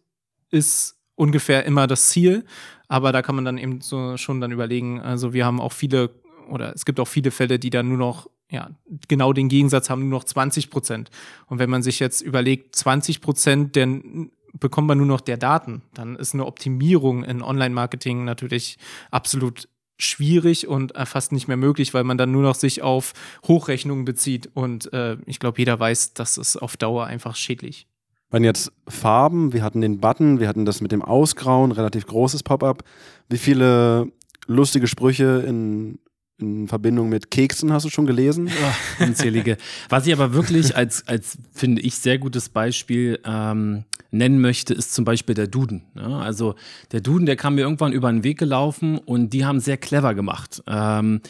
ist 0.50 0.96
ungefähr 1.14 1.64
immer 1.64 1.86
das 1.86 2.08
Ziel. 2.08 2.44
Aber 2.88 3.12
da 3.12 3.22
kann 3.22 3.34
man 3.34 3.44
dann 3.44 3.58
eben 3.58 3.80
so 3.80 4.16
schon 4.16 4.40
dann 4.40 4.52
überlegen, 4.52 5.00
also 5.00 5.32
wir 5.32 5.46
haben 5.46 5.60
auch 5.60 5.72
viele, 5.72 6.10
oder 6.48 6.74
es 6.74 6.84
gibt 6.84 7.00
auch 7.00 7.08
viele 7.08 7.30
Fälle, 7.30 7.58
die 7.58 7.70
dann 7.70 7.88
nur 7.88 7.96
noch, 7.96 8.28
ja, 8.50 8.70
genau 9.08 9.32
den 9.32 9.48
Gegensatz 9.48 9.88
haben, 9.88 10.02
nur 10.08 10.18
noch 10.18 10.24
20 10.24 10.68
Prozent. 10.68 11.10
Und 11.46 11.58
wenn 11.58 11.70
man 11.70 11.82
sich 11.82 12.00
jetzt 12.00 12.20
überlegt, 12.20 12.76
20 12.76 13.22
Prozent, 13.22 13.76
dann 13.76 14.30
bekommt 14.52 14.88
man 14.88 14.98
nur 14.98 15.06
noch 15.06 15.20
der 15.20 15.36
Daten, 15.36 15.82
dann 15.94 16.16
ist 16.16 16.34
eine 16.34 16.46
Optimierung 16.46 17.24
in 17.24 17.42
Online-Marketing 17.42 18.24
natürlich 18.24 18.78
absolut 19.10 19.68
schwierig 19.98 20.66
und 20.66 20.92
fast 21.04 21.32
nicht 21.32 21.48
mehr 21.48 21.56
möglich, 21.56 21.94
weil 21.94 22.04
man 22.04 22.18
dann 22.18 22.32
nur 22.32 22.42
noch 22.42 22.56
sich 22.56 22.82
auf 22.82 23.12
Hochrechnungen 23.46 24.04
bezieht. 24.04 24.50
Und 24.52 24.92
äh, 24.92 25.16
ich 25.26 25.38
glaube, 25.38 25.58
jeder 25.58 25.78
weiß, 25.78 26.14
das 26.14 26.38
ist 26.38 26.56
auf 26.56 26.76
Dauer 26.76 27.06
einfach 27.06 27.36
schädlich 27.36 27.86
waren 28.32 28.44
jetzt 28.44 28.72
Farben, 28.88 29.52
wir 29.52 29.62
hatten 29.62 29.80
den 29.80 30.00
Button, 30.00 30.40
wir 30.40 30.48
hatten 30.48 30.64
das 30.64 30.80
mit 30.80 30.90
dem 30.90 31.02
Ausgrauen, 31.02 31.70
relativ 31.70 32.06
großes 32.06 32.42
Pop-up. 32.42 32.82
Wie 33.28 33.38
viele 33.38 34.10
lustige 34.46 34.88
Sprüche 34.88 35.44
in, 35.46 35.98
in 36.42 36.68
Verbindung 36.68 37.08
mit 37.08 37.30
Keksen 37.30 37.72
hast 37.72 37.84
du 37.84 37.90
schon 37.90 38.06
gelesen? 38.06 38.48
Oh, 38.48 39.04
unzählige. 39.04 39.56
Was 39.88 40.06
ich 40.06 40.12
aber 40.12 40.34
wirklich 40.34 40.76
als, 40.76 41.06
als 41.06 41.38
finde 41.52 41.80
ich, 41.82 41.94
sehr 41.94 42.18
gutes 42.18 42.48
Beispiel 42.48 43.18
ähm, 43.24 43.84
nennen 44.10 44.40
möchte, 44.40 44.74
ist 44.74 44.94
zum 44.94 45.04
Beispiel 45.04 45.34
der 45.34 45.46
Duden. 45.46 45.82
Ja, 45.94 46.18
also 46.18 46.54
der 46.92 47.00
Duden, 47.00 47.26
der 47.26 47.36
kam 47.36 47.54
mir 47.54 47.62
irgendwann 47.62 47.92
über 47.92 48.10
den 48.12 48.24
Weg 48.24 48.38
gelaufen 48.38 48.98
und 48.98 49.30
die 49.32 49.44
haben 49.44 49.60
sehr 49.60 49.76
clever 49.76 50.14
gemacht. 50.14 50.62
Ähm, 50.66 51.20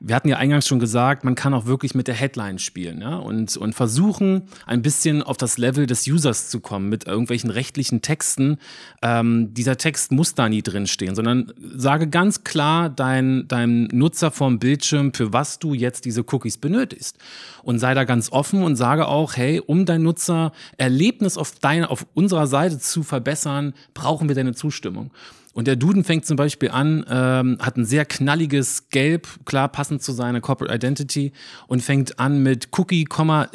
wir 0.00 0.14
hatten 0.14 0.28
ja 0.28 0.36
eingangs 0.36 0.66
schon 0.66 0.78
gesagt, 0.78 1.24
man 1.24 1.34
kann 1.34 1.54
auch 1.54 1.66
wirklich 1.66 1.94
mit 1.94 2.06
der 2.06 2.14
Headline 2.14 2.58
spielen 2.58 3.00
ja? 3.00 3.16
und, 3.16 3.56
und 3.56 3.74
versuchen, 3.74 4.42
ein 4.64 4.80
bisschen 4.80 5.22
auf 5.22 5.36
das 5.36 5.58
Level 5.58 5.86
des 5.86 6.06
Users 6.06 6.50
zu 6.50 6.60
kommen 6.60 6.88
mit 6.88 7.06
irgendwelchen 7.06 7.50
rechtlichen 7.50 8.00
Texten. 8.00 8.58
Ähm, 9.02 9.54
dieser 9.54 9.76
Text 9.76 10.12
muss 10.12 10.34
da 10.34 10.48
nie 10.48 10.62
drinstehen, 10.62 11.16
sondern 11.16 11.52
sage 11.74 12.06
ganz 12.06 12.44
klar 12.44 12.90
dein, 12.90 13.48
deinem 13.48 13.88
Nutzer 13.92 14.30
vom 14.30 14.58
Bildschirm, 14.60 15.12
für 15.12 15.32
was 15.32 15.58
du 15.58 15.74
jetzt 15.74 16.04
diese 16.04 16.22
Cookies 16.22 16.58
benötigst. 16.58 17.18
Und 17.64 17.80
sei 17.80 17.94
da 17.94 18.04
ganz 18.04 18.30
offen 18.30 18.62
und 18.62 18.76
sage 18.76 19.08
auch, 19.08 19.36
hey, 19.36 19.60
um 19.64 19.84
dein 19.84 20.02
Nutzererlebnis 20.02 21.36
auf, 21.36 21.52
deine, 21.60 21.90
auf 21.90 22.06
unserer 22.14 22.46
Seite 22.46 22.78
zu 22.78 23.02
verbessern, 23.02 23.74
brauchen 23.94 24.28
wir 24.28 24.36
deine 24.36 24.54
Zustimmung. 24.54 25.10
Und 25.58 25.66
der 25.66 25.74
Duden 25.74 26.04
fängt 26.04 26.24
zum 26.24 26.36
Beispiel 26.36 26.70
an, 26.70 27.04
ähm, 27.10 27.58
hat 27.60 27.76
ein 27.76 27.84
sehr 27.84 28.04
knalliges 28.04 28.90
Gelb, 28.90 29.26
klar 29.44 29.68
passend 29.68 30.04
zu 30.04 30.12
seiner 30.12 30.40
Corporate 30.40 30.72
Identity 30.72 31.32
und 31.66 31.82
fängt 31.82 32.20
an 32.20 32.44
mit 32.44 32.68
Cookie, 32.78 33.04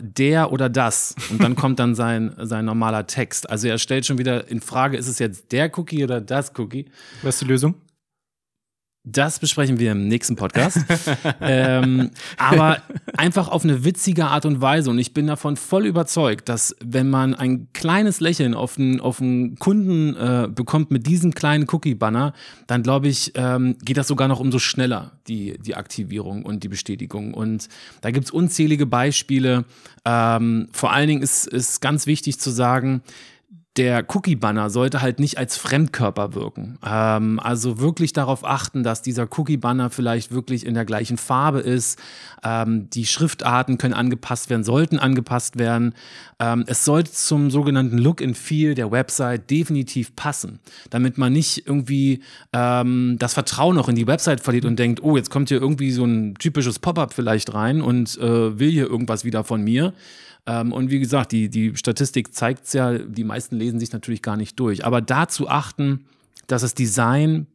der 0.01 0.51
oder 0.51 0.67
das. 0.67 1.15
Und 1.29 1.41
dann 1.41 1.55
kommt 1.55 1.79
dann 1.79 1.95
sein, 1.95 2.35
sein 2.41 2.65
normaler 2.65 3.07
Text. 3.07 3.49
Also 3.49 3.69
er 3.69 3.77
stellt 3.77 4.05
schon 4.05 4.17
wieder 4.17 4.49
in 4.49 4.59
Frage, 4.59 4.97
ist 4.97 5.07
es 5.07 5.17
jetzt 5.17 5.53
der 5.53 5.71
Cookie 5.79 6.03
oder 6.03 6.19
das 6.19 6.51
Cookie? 6.59 6.87
Was 7.21 7.35
ist 7.35 7.43
die 7.43 7.45
Lösung? 7.45 7.75
Das 9.05 9.39
besprechen 9.39 9.79
wir 9.79 9.91
im 9.91 10.07
nächsten 10.07 10.37
Podcast. 10.37 10.77
ähm, 11.41 12.11
aber 12.37 12.81
einfach 13.17 13.49
auf 13.49 13.65
eine 13.65 13.83
witzige 13.83 14.27
Art 14.27 14.45
und 14.45 14.61
Weise. 14.61 14.89
Und 14.89 14.97
ich 14.97 15.13
bin 15.13 15.27
davon 15.27 15.57
voll 15.57 15.85
überzeugt, 15.85 16.47
dass 16.47 16.73
wenn 16.81 17.09
man 17.09 17.35
ein 17.35 17.67
kleines 17.73 18.21
Lächeln 18.21 18.53
auf 18.53 18.77
einen, 18.77 19.01
auf 19.01 19.19
einen 19.19 19.57
Kunden 19.57 20.15
äh, 20.15 20.47
bekommt 20.47 20.89
mit 20.89 21.05
diesem 21.05 21.33
kleinen 21.33 21.67
Cookie-Banner, 21.69 22.31
dann 22.65 22.81
glaube 22.81 23.09
ich, 23.09 23.33
ähm, 23.35 23.75
geht 23.83 23.97
das 23.97 24.07
sogar 24.07 24.29
noch 24.29 24.39
umso 24.39 24.57
schneller, 24.57 25.11
die, 25.27 25.57
die 25.59 25.75
Aktivierung 25.75 26.45
und 26.45 26.63
die 26.63 26.69
Bestätigung. 26.69 27.33
Und 27.33 27.67
da 27.99 28.11
gibt's 28.11 28.31
unzählige 28.31 28.85
Beispiele. 28.85 29.65
Ähm, 30.05 30.69
vor 30.71 30.93
allen 30.93 31.09
Dingen 31.09 31.21
ist, 31.21 31.45
ist 31.45 31.81
ganz 31.81 32.07
wichtig 32.07 32.39
zu 32.39 32.51
sagen, 32.51 33.01
der 33.75 34.05
Cookie-Banner 34.07 34.69
sollte 34.69 35.01
halt 35.01 35.19
nicht 35.19 35.39
als 35.39 35.57
Fremdkörper 35.57 36.35
wirken. 36.35 36.77
Ähm, 36.85 37.39
also 37.39 37.79
wirklich 37.79 38.13
darauf 38.13 38.45
achten, 38.45 38.83
dass 38.83 39.01
dieser 39.01 39.27
Cookie-Banner 39.35 39.89
vielleicht 39.89 40.31
wirklich 40.31 40.65
in 40.65 40.75
der 40.75 40.85
gleichen 40.85 41.17
Farbe 41.17 41.59
ist. 41.59 41.99
Ähm, 42.43 42.89
die 42.91 43.07
Schriftarten 43.07 43.79
können 43.79 43.95
angepasst 43.95 44.51
werden, 44.51 44.63
sollten 44.63 44.99
angepasst 44.99 45.57
werden. 45.57 45.95
Ähm, 46.39 46.65
es 46.67 46.85
sollte 46.85 47.11
zum 47.11 47.49
sogenannten 47.49 47.97
Look 47.97 48.21
and 48.21 48.37
Feel 48.37 48.75
der 48.75 48.91
Website 48.91 49.49
definitiv 49.49 50.15
passen, 50.15 50.59
damit 50.91 51.17
man 51.17 51.33
nicht 51.33 51.65
irgendwie 51.65 52.21
ähm, 52.53 53.15
das 53.17 53.33
Vertrauen 53.33 53.79
auch 53.79 53.89
in 53.89 53.95
die 53.95 54.05
Website 54.05 54.41
verliert 54.41 54.65
und 54.65 54.77
denkt, 54.77 55.01
oh, 55.01 55.17
jetzt 55.17 55.31
kommt 55.31 55.49
hier 55.49 55.59
irgendwie 55.59 55.91
so 55.91 56.05
ein 56.05 56.35
typisches 56.35 56.77
Pop-up 56.77 57.11
vielleicht 57.11 57.55
rein 57.55 57.81
und 57.81 58.19
äh, 58.19 58.59
will 58.59 58.69
hier 58.69 58.87
irgendwas 58.87 59.25
wieder 59.25 59.43
von 59.43 59.63
mir. 59.63 59.93
Ähm, 60.45 60.71
und 60.71 60.89
wie 60.89 60.99
gesagt, 60.99 61.31
die, 61.31 61.49
die 61.49 61.75
Statistik 61.75 62.33
zeigt 62.33 62.65
es 62.65 62.73
ja, 62.73 62.97
die 62.97 63.23
meisten 63.23 63.55
lesen 63.55 63.79
sich 63.79 63.91
natürlich 63.91 64.21
gar 64.21 64.37
nicht 64.37 64.59
durch. 64.59 64.85
Aber 64.85 65.01
dazu 65.01 65.47
achten, 65.47 66.05
dass 66.47 66.61
das 66.61 66.73
Design 66.73 67.47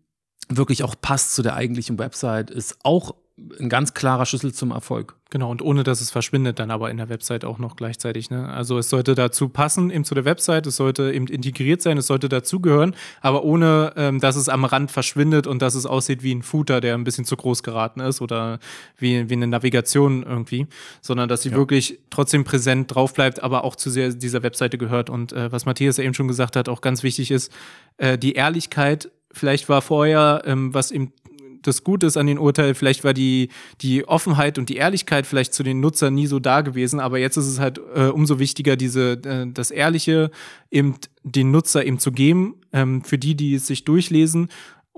wirklich 0.48 0.82
auch 0.82 0.94
passt 1.00 1.34
zu 1.34 1.42
der 1.42 1.54
eigentlichen 1.54 1.98
Website, 1.98 2.50
ist 2.50 2.78
auch 2.82 3.14
ein 3.60 3.68
ganz 3.68 3.94
klarer 3.94 4.26
Schlüssel 4.26 4.52
zum 4.52 4.70
Erfolg. 4.70 5.14
Genau, 5.30 5.50
und 5.50 5.60
ohne 5.60 5.84
dass 5.84 6.00
es 6.00 6.10
verschwindet 6.10 6.58
dann 6.58 6.70
aber 6.70 6.90
in 6.90 6.96
der 6.96 7.10
Website 7.10 7.44
auch 7.44 7.58
noch 7.58 7.76
gleichzeitig. 7.76 8.30
Ne? 8.30 8.48
Also 8.48 8.78
es 8.78 8.88
sollte 8.88 9.14
dazu 9.14 9.50
passen, 9.50 9.90
eben 9.90 10.04
zu 10.04 10.14
der 10.14 10.24
Website, 10.24 10.66
es 10.66 10.76
sollte 10.76 11.12
eben 11.12 11.26
integriert 11.26 11.82
sein, 11.82 11.98
es 11.98 12.06
sollte 12.06 12.30
dazugehören, 12.30 12.94
aber 13.20 13.44
ohne, 13.44 13.92
ähm, 13.96 14.20
dass 14.20 14.36
es 14.36 14.48
am 14.48 14.64
Rand 14.64 14.90
verschwindet 14.90 15.46
und 15.46 15.60
dass 15.60 15.74
es 15.74 15.84
aussieht 15.84 16.22
wie 16.22 16.34
ein 16.34 16.42
Footer, 16.42 16.80
der 16.80 16.94
ein 16.94 17.04
bisschen 17.04 17.26
zu 17.26 17.36
groß 17.36 17.62
geraten 17.62 18.00
ist 18.00 18.22
oder 18.22 18.58
wie, 18.96 19.28
wie 19.28 19.34
eine 19.34 19.46
Navigation 19.46 20.22
irgendwie, 20.22 20.66
sondern 21.02 21.28
dass 21.28 21.42
sie 21.42 21.50
ja. 21.50 21.56
wirklich 21.56 21.98
trotzdem 22.08 22.44
präsent 22.44 22.94
drauf 22.94 23.12
bleibt, 23.12 23.42
aber 23.42 23.64
auch 23.64 23.76
zu 23.76 23.90
sehr 23.90 24.14
dieser 24.14 24.42
Webseite 24.42 24.78
gehört. 24.78 25.10
Und 25.10 25.32
äh, 25.34 25.52
was 25.52 25.66
Matthias 25.66 25.98
ja 25.98 26.04
eben 26.04 26.14
schon 26.14 26.28
gesagt 26.28 26.56
hat, 26.56 26.70
auch 26.70 26.80
ganz 26.80 27.02
wichtig 27.02 27.30
ist, 27.30 27.52
äh, 27.98 28.16
die 28.16 28.32
Ehrlichkeit 28.32 29.10
vielleicht 29.30 29.68
war 29.68 29.82
vorher, 29.82 30.42
ähm, 30.46 30.72
was 30.72 30.90
im 30.90 31.12
das 31.62 31.84
Gute 31.84 32.06
ist 32.06 32.16
an 32.16 32.26
den 32.26 32.38
Urteil, 32.38 32.74
vielleicht 32.74 33.04
war 33.04 33.14
die, 33.14 33.48
die 33.80 34.06
Offenheit 34.06 34.58
und 34.58 34.68
die 34.68 34.76
Ehrlichkeit 34.76 35.26
vielleicht 35.26 35.54
zu 35.54 35.62
den 35.62 35.80
Nutzern 35.80 36.14
nie 36.14 36.26
so 36.26 36.38
da 36.38 36.60
gewesen, 36.60 37.00
aber 37.00 37.18
jetzt 37.18 37.36
ist 37.36 37.46
es 37.46 37.58
halt 37.58 37.80
äh, 37.94 38.06
umso 38.06 38.38
wichtiger, 38.38 38.76
diese, 38.76 39.12
äh, 39.24 39.46
das 39.52 39.70
Ehrliche 39.70 40.30
eben 40.70 40.96
den 41.22 41.50
Nutzer 41.50 41.84
eben 41.84 41.98
zu 41.98 42.12
geben, 42.12 42.56
ähm, 42.72 43.02
für 43.02 43.18
die, 43.18 43.34
die 43.34 43.54
es 43.54 43.66
sich 43.66 43.84
durchlesen 43.84 44.48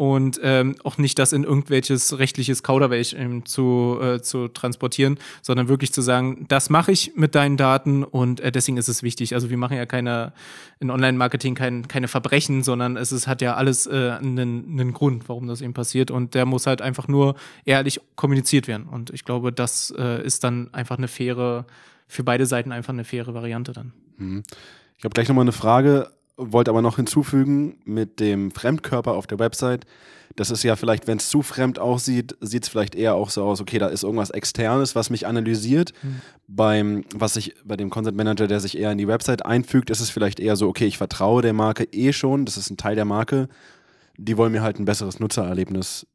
und 0.00 0.40
ähm, 0.42 0.76
auch 0.82 0.96
nicht 0.96 1.18
das 1.18 1.34
in 1.34 1.44
irgendwelches 1.44 2.18
rechtliches 2.18 2.62
Kauderwelsch 2.62 3.12
ähm, 3.12 3.44
zu, 3.44 3.98
äh, 4.00 4.22
zu 4.22 4.48
transportieren, 4.48 5.18
sondern 5.42 5.68
wirklich 5.68 5.92
zu 5.92 6.00
sagen, 6.00 6.46
das 6.48 6.70
mache 6.70 6.90
ich 6.90 7.12
mit 7.16 7.34
deinen 7.34 7.58
Daten 7.58 8.02
und 8.02 8.40
äh, 8.40 8.50
deswegen 8.50 8.78
ist 8.78 8.88
es 8.88 9.02
wichtig. 9.02 9.34
Also 9.34 9.50
wir 9.50 9.58
machen 9.58 9.76
ja 9.76 9.84
keine 9.84 10.32
in 10.78 10.90
Online-Marketing 10.90 11.54
kein, 11.54 11.86
keine 11.86 12.08
Verbrechen, 12.08 12.62
sondern 12.62 12.96
es 12.96 13.12
ist, 13.12 13.26
hat 13.26 13.42
ja 13.42 13.56
alles 13.56 13.86
äh, 13.86 14.12
einen, 14.12 14.70
einen 14.70 14.94
Grund, 14.94 15.28
warum 15.28 15.46
das 15.46 15.60
eben 15.60 15.74
passiert 15.74 16.10
und 16.10 16.34
der 16.34 16.46
muss 16.46 16.66
halt 16.66 16.80
einfach 16.80 17.06
nur 17.06 17.34
ehrlich 17.66 18.00
kommuniziert 18.16 18.68
werden. 18.68 18.86
Und 18.86 19.10
ich 19.10 19.26
glaube, 19.26 19.52
das 19.52 19.92
äh, 19.98 20.24
ist 20.24 20.44
dann 20.44 20.72
einfach 20.72 20.96
eine 20.96 21.08
faire, 21.08 21.66
für 22.08 22.24
beide 22.24 22.46
Seiten 22.46 22.72
einfach 22.72 22.94
eine 22.94 23.04
faire 23.04 23.34
Variante 23.34 23.74
dann. 23.74 23.92
Mhm. 24.16 24.44
Ich 24.96 25.04
habe 25.04 25.12
gleich 25.12 25.28
nochmal 25.28 25.44
eine 25.44 25.52
Frage 25.52 26.10
wollte 26.40 26.70
aber 26.70 26.82
noch 26.82 26.96
hinzufügen 26.96 27.78
mit 27.84 28.20
dem 28.20 28.50
Fremdkörper 28.50 29.12
auf 29.12 29.26
der 29.26 29.38
Website. 29.38 29.86
Das 30.36 30.50
ist 30.50 30.62
ja 30.62 30.76
vielleicht, 30.76 31.06
wenn 31.06 31.18
es 31.18 31.28
zu 31.28 31.42
fremd 31.42 31.78
aussieht, 31.78 32.36
sieht 32.40 32.62
es 32.62 32.68
vielleicht 32.68 32.94
eher 32.94 33.14
auch 33.14 33.30
so 33.30 33.44
aus, 33.44 33.60
okay, 33.60 33.78
da 33.78 33.88
ist 33.88 34.04
irgendwas 34.04 34.30
Externes, 34.30 34.94
was 34.94 35.10
mich 35.10 35.26
analysiert. 35.26 35.92
Mhm. 36.02 36.20
Beim, 36.46 37.04
was 37.14 37.36
ich, 37.36 37.54
bei 37.64 37.76
dem 37.76 37.90
Content 37.90 38.16
Manager, 38.16 38.46
der 38.46 38.60
sich 38.60 38.78
eher 38.78 38.92
in 38.92 38.98
die 38.98 39.08
Website 39.08 39.44
einfügt, 39.44 39.90
ist 39.90 40.00
es 40.00 40.10
vielleicht 40.10 40.38
eher 40.40 40.56
so, 40.56 40.68
okay, 40.68 40.86
ich 40.86 40.98
vertraue 40.98 41.42
der 41.42 41.52
Marke 41.52 41.84
eh 41.84 42.12
schon, 42.12 42.44
das 42.44 42.56
ist 42.56 42.70
ein 42.70 42.76
Teil 42.76 42.94
der 42.94 43.04
Marke. 43.04 43.48
Die 44.16 44.36
wollen 44.36 44.52
mir 44.52 44.62
halt 44.62 44.78
ein 44.78 44.84
besseres 44.84 45.18
Nutzererlebnis 45.18 46.06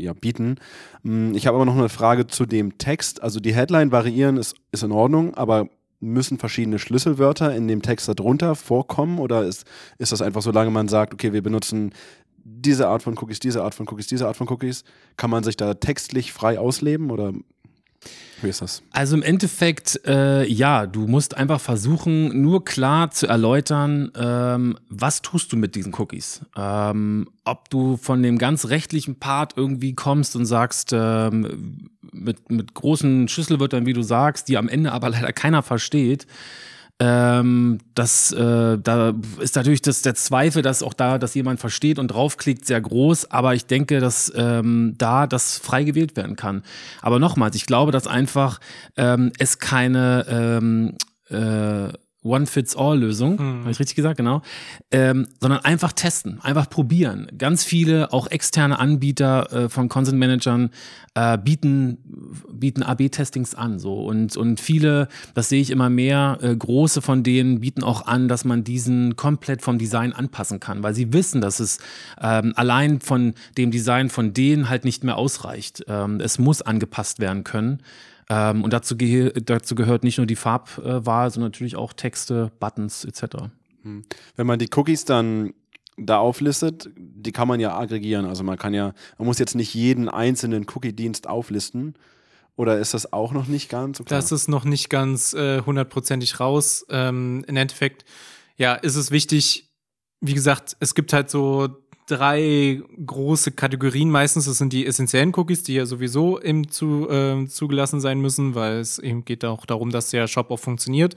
ja, 0.00 0.14
bieten. 0.14 0.56
Hm, 1.02 1.34
ich 1.34 1.46
habe 1.46 1.56
aber 1.56 1.66
noch 1.66 1.76
eine 1.76 1.88
Frage 1.88 2.26
zu 2.26 2.46
dem 2.46 2.78
Text. 2.78 3.22
Also 3.22 3.40
die 3.40 3.54
Headline 3.54 3.92
variieren 3.92 4.36
ist, 4.36 4.56
ist 4.72 4.82
in 4.82 4.92
Ordnung, 4.92 5.34
aber 5.34 5.68
müssen 6.00 6.38
verschiedene 6.38 6.78
Schlüsselwörter 6.78 7.54
in 7.54 7.68
dem 7.68 7.82
Text 7.82 8.08
darunter 8.08 8.54
vorkommen? 8.54 9.18
Oder 9.18 9.44
ist, 9.44 9.64
ist 9.98 10.12
das 10.12 10.22
einfach, 10.22 10.42
solange 10.42 10.70
man 10.70 10.88
sagt, 10.88 11.14
okay, 11.14 11.32
wir 11.32 11.42
benutzen 11.42 11.92
diese 12.42 12.88
Art 12.88 13.02
von 13.02 13.16
Cookies, 13.18 13.38
diese 13.38 13.62
Art 13.62 13.74
von 13.74 13.86
Cookies, 13.88 14.06
diese 14.06 14.26
Art 14.26 14.36
von 14.36 14.48
Cookies, 14.48 14.84
kann 15.16 15.30
man 15.30 15.44
sich 15.44 15.56
da 15.56 15.74
textlich 15.74 16.32
frei 16.32 16.58
ausleben? 16.58 17.10
Oder 17.10 17.32
wie 18.42 18.48
ist 18.48 18.62
das? 18.62 18.82
Also 18.92 19.16
im 19.16 19.22
Endeffekt, 19.22 20.00
äh, 20.06 20.46
ja, 20.46 20.86
du 20.86 21.06
musst 21.06 21.36
einfach 21.36 21.60
versuchen, 21.60 22.40
nur 22.40 22.64
klar 22.64 23.10
zu 23.10 23.26
erläutern, 23.26 24.10
ähm, 24.16 24.78
was 24.88 25.22
tust 25.22 25.52
du 25.52 25.56
mit 25.56 25.74
diesen 25.74 25.94
Cookies. 25.94 26.40
Ähm, 26.56 27.28
ob 27.44 27.68
du 27.68 27.96
von 27.96 28.22
dem 28.22 28.38
ganz 28.38 28.66
rechtlichen 28.66 29.18
Part 29.18 29.54
irgendwie 29.56 29.94
kommst 29.94 30.36
und 30.36 30.46
sagst, 30.46 30.92
ähm, 30.92 31.90
mit, 32.12 32.50
mit 32.50 32.74
großen 32.74 33.28
Schlüsselwörtern, 33.28 33.86
wie 33.86 33.92
du 33.92 34.02
sagst, 34.02 34.48
die 34.48 34.56
am 34.56 34.68
Ende 34.68 34.92
aber 34.92 35.10
leider 35.10 35.32
keiner 35.32 35.62
versteht, 35.62 36.26
ähm, 37.00 37.78
das, 37.94 38.30
äh, 38.30 38.78
da 38.78 39.14
ist 39.40 39.56
natürlich 39.56 39.80
das, 39.80 40.02
der 40.02 40.14
Zweifel, 40.14 40.60
dass 40.60 40.82
auch 40.82 40.92
da, 40.92 41.16
dass 41.16 41.34
jemand 41.34 41.58
versteht 41.58 41.98
und 41.98 42.08
draufklickt, 42.08 42.66
sehr 42.66 42.80
groß. 42.80 43.30
Aber 43.30 43.54
ich 43.54 43.64
denke, 43.64 44.00
dass 44.00 44.30
ähm, 44.36 44.94
da 44.98 45.26
das 45.26 45.58
frei 45.58 45.84
gewählt 45.84 46.14
werden 46.16 46.36
kann. 46.36 46.62
Aber 47.00 47.18
nochmals, 47.18 47.56
ich 47.56 47.64
glaube, 47.64 47.90
dass 47.90 48.06
einfach 48.06 48.60
ähm, 48.98 49.32
es 49.38 49.58
keine 49.58 50.26
ähm, 50.28 50.96
äh, 51.30 51.92
One-Fits-All-Lösung, 52.22 53.38
hm. 53.38 53.60
habe 53.60 53.70
ich 53.70 53.80
richtig 53.80 53.96
gesagt, 53.96 54.18
genau, 54.18 54.42
ähm, 54.90 55.26
sondern 55.40 55.60
einfach 55.64 55.92
testen, 55.92 56.38
einfach 56.42 56.68
probieren. 56.68 57.28
Ganz 57.38 57.64
viele, 57.64 58.12
auch 58.12 58.26
externe 58.26 58.78
Anbieter 58.78 59.52
äh, 59.52 59.68
von 59.70 59.88
Content-Managern 59.88 60.70
äh, 61.14 61.38
bieten, 61.38 61.98
bieten 62.52 62.82
AB-Testings 62.82 63.54
an. 63.54 63.78
So. 63.78 64.02
Und, 64.02 64.36
und 64.36 64.60
viele, 64.60 65.08
das 65.34 65.48
sehe 65.48 65.62
ich 65.62 65.70
immer 65.70 65.88
mehr, 65.88 66.38
äh, 66.42 66.54
große 66.54 67.00
von 67.00 67.22
denen 67.22 67.60
bieten 67.60 67.82
auch 67.82 68.06
an, 68.06 68.28
dass 68.28 68.44
man 68.44 68.64
diesen 68.64 69.16
komplett 69.16 69.62
vom 69.62 69.78
Design 69.78 70.12
anpassen 70.12 70.60
kann, 70.60 70.82
weil 70.82 70.94
sie 70.94 71.14
wissen, 71.14 71.40
dass 71.40 71.58
es 71.58 71.78
ähm, 72.20 72.52
allein 72.56 73.00
von 73.00 73.34
dem 73.56 73.70
Design 73.70 74.10
von 74.10 74.34
denen 74.34 74.68
halt 74.68 74.84
nicht 74.84 75.04
mehr 75.04 75.16
ausreicht. 75.16 75.84
Ähm, 75.88 76.20
es 76.20 76.38
muss 76.38 76.60
angepasst 76.60 77.18
werden 77.18 77.44
können. 77.44 77.82
Ähm, 78.30 78.62
und 78.62 78.72
dazu, 78.72 78.96
ge 78.96 79.32
dazu, 79.44 79.74
gehört 79.74 80.04
nicht 80.04 80.18
nur 80.18 80.26
die 80.26 80.36
Farbwahl, 80.36 81.30
sondern 81.30 81.50
natürlich 81.50 81.74
auch 81.74 81.92
Texte, 81.92 82.52
Buttons 82.60 83.04
etc. 83.04 83.48
Hm. 83.82 84.04
Wenn 84.36 84.46
man 84.46 84.60
die 84.60 84.68
Cookies 84.74 85.04
dann 85.04 85.52
da 85.96 86.18
auflistet, 86.18 86.88
die 86.96 87.32
kann 87.32 87.48
man 87.48 87.58
ja 87.58 87.76
aggregieren. 87.76 88.24
Also 88.24 88.44
man 88.44 88.56
kann 88.56 88.72
ja, 88.72 88.94
man 89.18 89.26
muss 89.26 89.40
jetzt 89.40 89.56
nicht 89.56 89.74
jeden 89.74 90.08
einzelnen 90.08 90.64
Cookie-Dienst 90.72 91.28
auflisten. 91.28 91.94
Oder 92.56 92.78
ist 92.78 92.94
das 92.94 93.12
auch 93.12 93.32
noch 93.32 93.48
nicht 93.48 93.68
ganz 93.68 93.98
so 93.98 94.04
klar? 94.04 94.20
Das 94.20 94.32
ist 94.32 94.48
noch 94.48 94.64
nicht 94.64 94.90
ganz 94.90 95.34
äh, 95.34 95.62
hundertprozentig 95.62 96.38
raus. 96.40 96.86
Ähm, 96.88 97.44
Im 97.48 97.56
Endeffekt 97.56 98.04
ja, 98.56 98.74
ist 98.74 98.96
es 98.96 99.10
wichtig, 99.10 99.72
wie 100.20 100.34
gesagt, 100.34 100.76
es 100.78 100.94
gibt 100.94 101.12
halt 101.12 101.30
so 101.30 101.68
drei 102.10 102.82
große 103.04 103.52
Kategorien 103.52 104.10
meistens. 104.10 104.46
Das 104.46 104.58
sind 104.58 104.72
die 104.72 104.86
essentiellen 104.86 105.32
Cookies, 105.36 105.62
die 105.62 105.74
ja 105.74 105.86
sowieso 105.86 106.40
eben 106.40 106.68
zu, 106.68 107.08
äh, 107.08 107.46
zugelassen 107.46 108.00
sein 108.00 108.20
müssen, 108.20 108.54
weil 108.54 108.78
es 108.78 108.98
eben 108.98 109.24
geht 109.24 109.44
auch 109.44 109.64
darum, 109.66 109.90
dass 109.90 110.10
der 110.10 110.26
Shop 110.26 110.50
auch 110.50 110.58
funktioniert. 110.58 111.14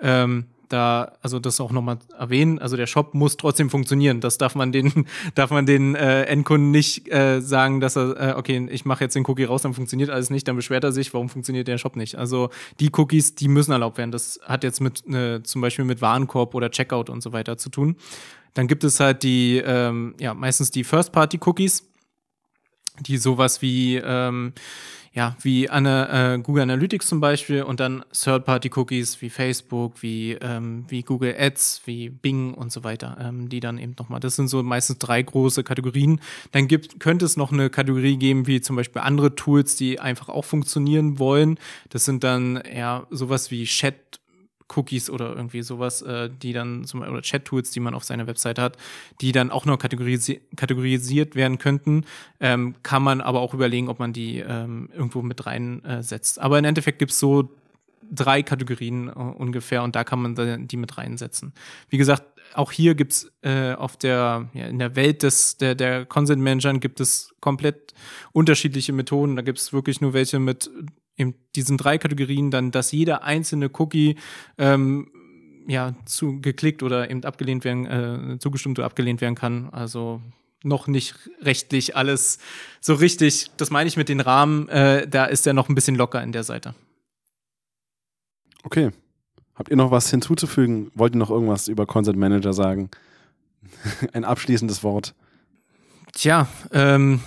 Ähm, 0.00 0.46
da, 0.70 1.12
also 1.20 1.40
das 1.40 1.60
auch 1.60 1.72
nochmal 1.72 1.98
erwähnen, 2.16 2.58
also 2.58 2.76
der 2.76 2.86
Shop 2.86 3.12
muss 3.12 3.36
trotzdem 3.36 3.70
funktionieren. 3.70 4.20
Das 4.20 4.38
darf 4.38 4.54
man 4.54 4.72
den, 4.72 5.06
darf 5.34 5.50
man 5.50 5.66
den 5.66 5.94
äh, 5.94 6.22
Endkunden 6.24 6.70
nicht 6.70 7.12
äh, 7.12 7.40
sagen, 7.40 7.80
dass 7.80 7.96
er, 7.96 8.30
äh, 8.30 8.34
okay, 8.36 8.68
ich 8.70 8.84
mache 8.84 9.04
jetzt 9.04 9.14
den 9.14 9.24
Cookie 9.26 9.44
raus, 9.44 9.62
dann 9.62 9.74
funktioniert 9.74 10.10
alles 10.10 10.30
nicht, 10.30 10.46
dann 10.48 10.56
beschwert 10.56 10.84
er 10.84 10.92
sich, 10.92 11.12
warum 11.12 11.28
funktioniert 11.28 11.68
der 11.68 11.78
Shop 11.78 11.96
nicht. 11.96 12.16
Also 12.16 12.50
die 12.78 12.90
Cookies, 12.96 13.34
die 13.34 13.48
müssen 13.48 13.72
erlaubt 13.72 13.98
werden. 13.98 14.12
Das 14.12 14.40
hat 14.44 14.62
jetzt 14.64 14.80
mit 14.80 15.06
äh, 15.12 15.42
zum 15.42 15.60
Beispiel 15.60 15.84
mit 15.84 16.00
Warenkorb 16.00 16.54
oder 16.54 16.70
Checkout 16.70 17.10
und 17.10 17.20
so 17.20 17.32
weiter 17.32 17.58
zu 17.58 17.68
tun. 17.68 17.96
Dann 18.54 18.68
gibt 18.68 18.84
es 18.84 19.00
halt 19.00 19.22
die, 19.22 19.62
ähm, 19.64 20.14
ja, 20.18 20.34
meistens 20.34 20.70
die 20.70 20.84
First-Party-Cookies, 20.84 21.84
die 23.00 23.16
sowas 23.16 23.62
wie, 23.62 23.96
ähm, 23.96 24.52
ja, 25.12 25.36
wie 25.42 25.68
eine, 25.68 26.36
äh, 26.36 26.38
Google 26.40 26.62
Analytics 26.62 27.08
zum 27.08 27.20
Beispiel 27.20 27.64
und 27.64 27.80
dann 27.80 28.04
Third-Party-Cookies 28.12 29.20
wie 29.20 29.30
Facebook, 29.30 30.02
wie, 30.02 30.32
ähm, 30.40 30.84
wie 30.88 31.02
Google 31.02 31.34
Ads, 31.36 31.82
wie 31.86 32.10
Bing 32.10 32.54
und 32.54 32.70
so 32.70 32.84
weiter, 32.84 33.16
ähm, 33.20 33.48
die 33.48 33.58
dann 33.58 33.78
eben 33.78 33.96
nochmal, 33.98 34.20
das 34.20 34.36
sind 34.36 34.46
so 34.46 34.62
meistens 34.62 34.98
drei 34.98 35.20
große 35.20 35.64
Kategorien. 35.64 36.20
Dann 36.52 36.68
gibt, 36.68 37.00
könnte 37.00 37.24
es 37.24 37.36
noch 37.36 37.50
eine 37.50 37.70
Kategorie 37.70 38.18
geben, 38.18 38.46
wie 38.46 38.60
zum 38.60 38.76
Beispiel 38.76 39.02
andere 39.02 39.34
Tools, 39.34 39.74
die 39.74 39.98
einfach 39.98 40.28
auch 40.28 40.44
funktionieren 40.44 41.18
wollen. 41.18 41.58
Das 41.88 42.04
sind 42.04 42.22
dann 42.22 42.62
ja 42.72 43.06
sowas 43.10 43.50
wie 43.50 43.64
Chat 43.64 44.20
Cookies 44.76 45.10
oder 45.10 45.34
irgendwie 45.34 45.62
sowas, 45.62 46.02
äh, 46.02 46.30
die 46.30 46.52
dann 46.52 46.84
zum 46.84 47.02
oder 47.02 47.22
Chat-Tools, 47.22 47.70
die 47.70 47.80
man 47.80 47.94
auf 47.94 48.04
seiner 48.04 48.26
Website 48.26 48.58
hat, 48.58 48.76
die 49.20 49.32
dann 49.32 49.50
auch 49.50 49.64
noch 49.64 49.78
kategorisi 49.78 50.40
kategorisiert 50.56 51.34
werden 51.34 51.58
könnten, 51.58 52.04
ähm, 52.40 52.74
kann 52.82 53.02
man 53.02 53.20
aber 53.20 53.40
auch 53.40 53.54
überlegen, 53.54 53.88
ob 53.88 53.98
man 53.98 54.12
die 54.12 54.38
ähm, 54.38 54.88
irgendwo 54.92 55.22
mit 55.22 55.46
reinsetzt. 55.46 56.38
Äh, 56.38 56.40
aber 56.40 56.58
im 56.58 56.64
Endeffekt 56.64 56.98
gibt 56.98 57.12
es 57.12 57.18
so 57.18 57.50
drei 58.10 58.42
Kategorien 58.42 59.08
äh, 59.08 59.12
ungefähr 59.12 59.82
und 59.82 59.94
da 59.96 60.04
kann 60.04 60.20
man 60.20 60.66
die 60.66 60.76
mit 60.76 60.98
reinsetzen. 60.98 61.52
Wie 61.88 61.98
gesagt, 61.98 62.24
auch 62.54 62.72
hier 62.72 62.94
gibt's 62.94 63.30
äh, 63.42 63.74
auf 63.74 63.96
der, 63.96 64.48
ja, 64.54 64.66
in 64.66 64.78
der 64.78 64.96
Welt 64.96 65.22
des, 65.22 65.56
der, 65.56 65.74
der 65.74 66.04
Consent 66.04 66.42
Managern 66.42 66.80
gibt 66.80 67.00
es 67.00 67.32
komplett 67.40 67.94
unterschiedliche 68.32 68.92
Methoden. 68.92 69.36
Da 69.36 69.42
gibt 69.42 69.58
es 69.58 69.72
wirklich 69.72 70.00
nur 70.00 70.12
welche 70.12 70.38
mit 70.38 70.70
in 71.20 71.34
diesen 71.54 71.76
drei 71.76 71.98
Kategorien 71.98 72.50
dann, 72.50 72.70
dass 72.70 72.92
jeder 72.92 73.22
einzelne 73.22 73.70
Cookie 73.78 74.16
ähm, 74.56 75.10
ja, 75.66 75.94
zu 76.06 76.40
geklickt 76.40 76.82
oder 76.82 77.10
eben 77.10 77.22
abgelehnt 77.24 77.64
werden, 77.64 77.86
äh, 77.86 78.38
zugestimmt 78.38 78.78
oder 78.78 78.86
abgelehnt 78.86 79.20
werden 79.20 79.34
kann. 79.34 79.68
Also 79.70 80.22
noch 80.62 80.86
nicht 80.86 81.14
rechtlich 81.42 81.94
alles 81.94 82.38
so 82.80 82.94
richtig. 82.94 83.50
Das 83.58 83.70
meine 83.70 83.86
ich 83.86 83.98
mit 83.98 84.08
den 84.08 84.20
Rahmen. 84.20 84.68
Äh, 84.68 85.06
da 85.06 85.26
ist 85.26 85.46
er 85.46 85.52
noch 85.52 85.68
ein 85.68 85.74
bisschen 85.74 85.94
locker 85.94 86.22
in 86.22 86.32
der 86.32 86.42
Seite. 86.42 86.74
Okay. 88.62 88.90
Habt 89.54 89.68
ihr 89.68 89.76
noch 89.76 89.90
was 89.90 90.08
hinzuzufügen? 90.08 90.90
Wollt 90.94 91.14
ihr 91.14 91.18
noch 91.18 91.30
irgendwas 91.30 91.68
über 91.68 91.84
Consent 91.84 92.18
Manager 92.18 92.54
sagen? 92.54 92.90
Ein 94.14 94.24
abschließendes 94.24 94.82
Wort. 94.82 95.14
Tja, 96.14 96.48
ähm, 96.72 97.20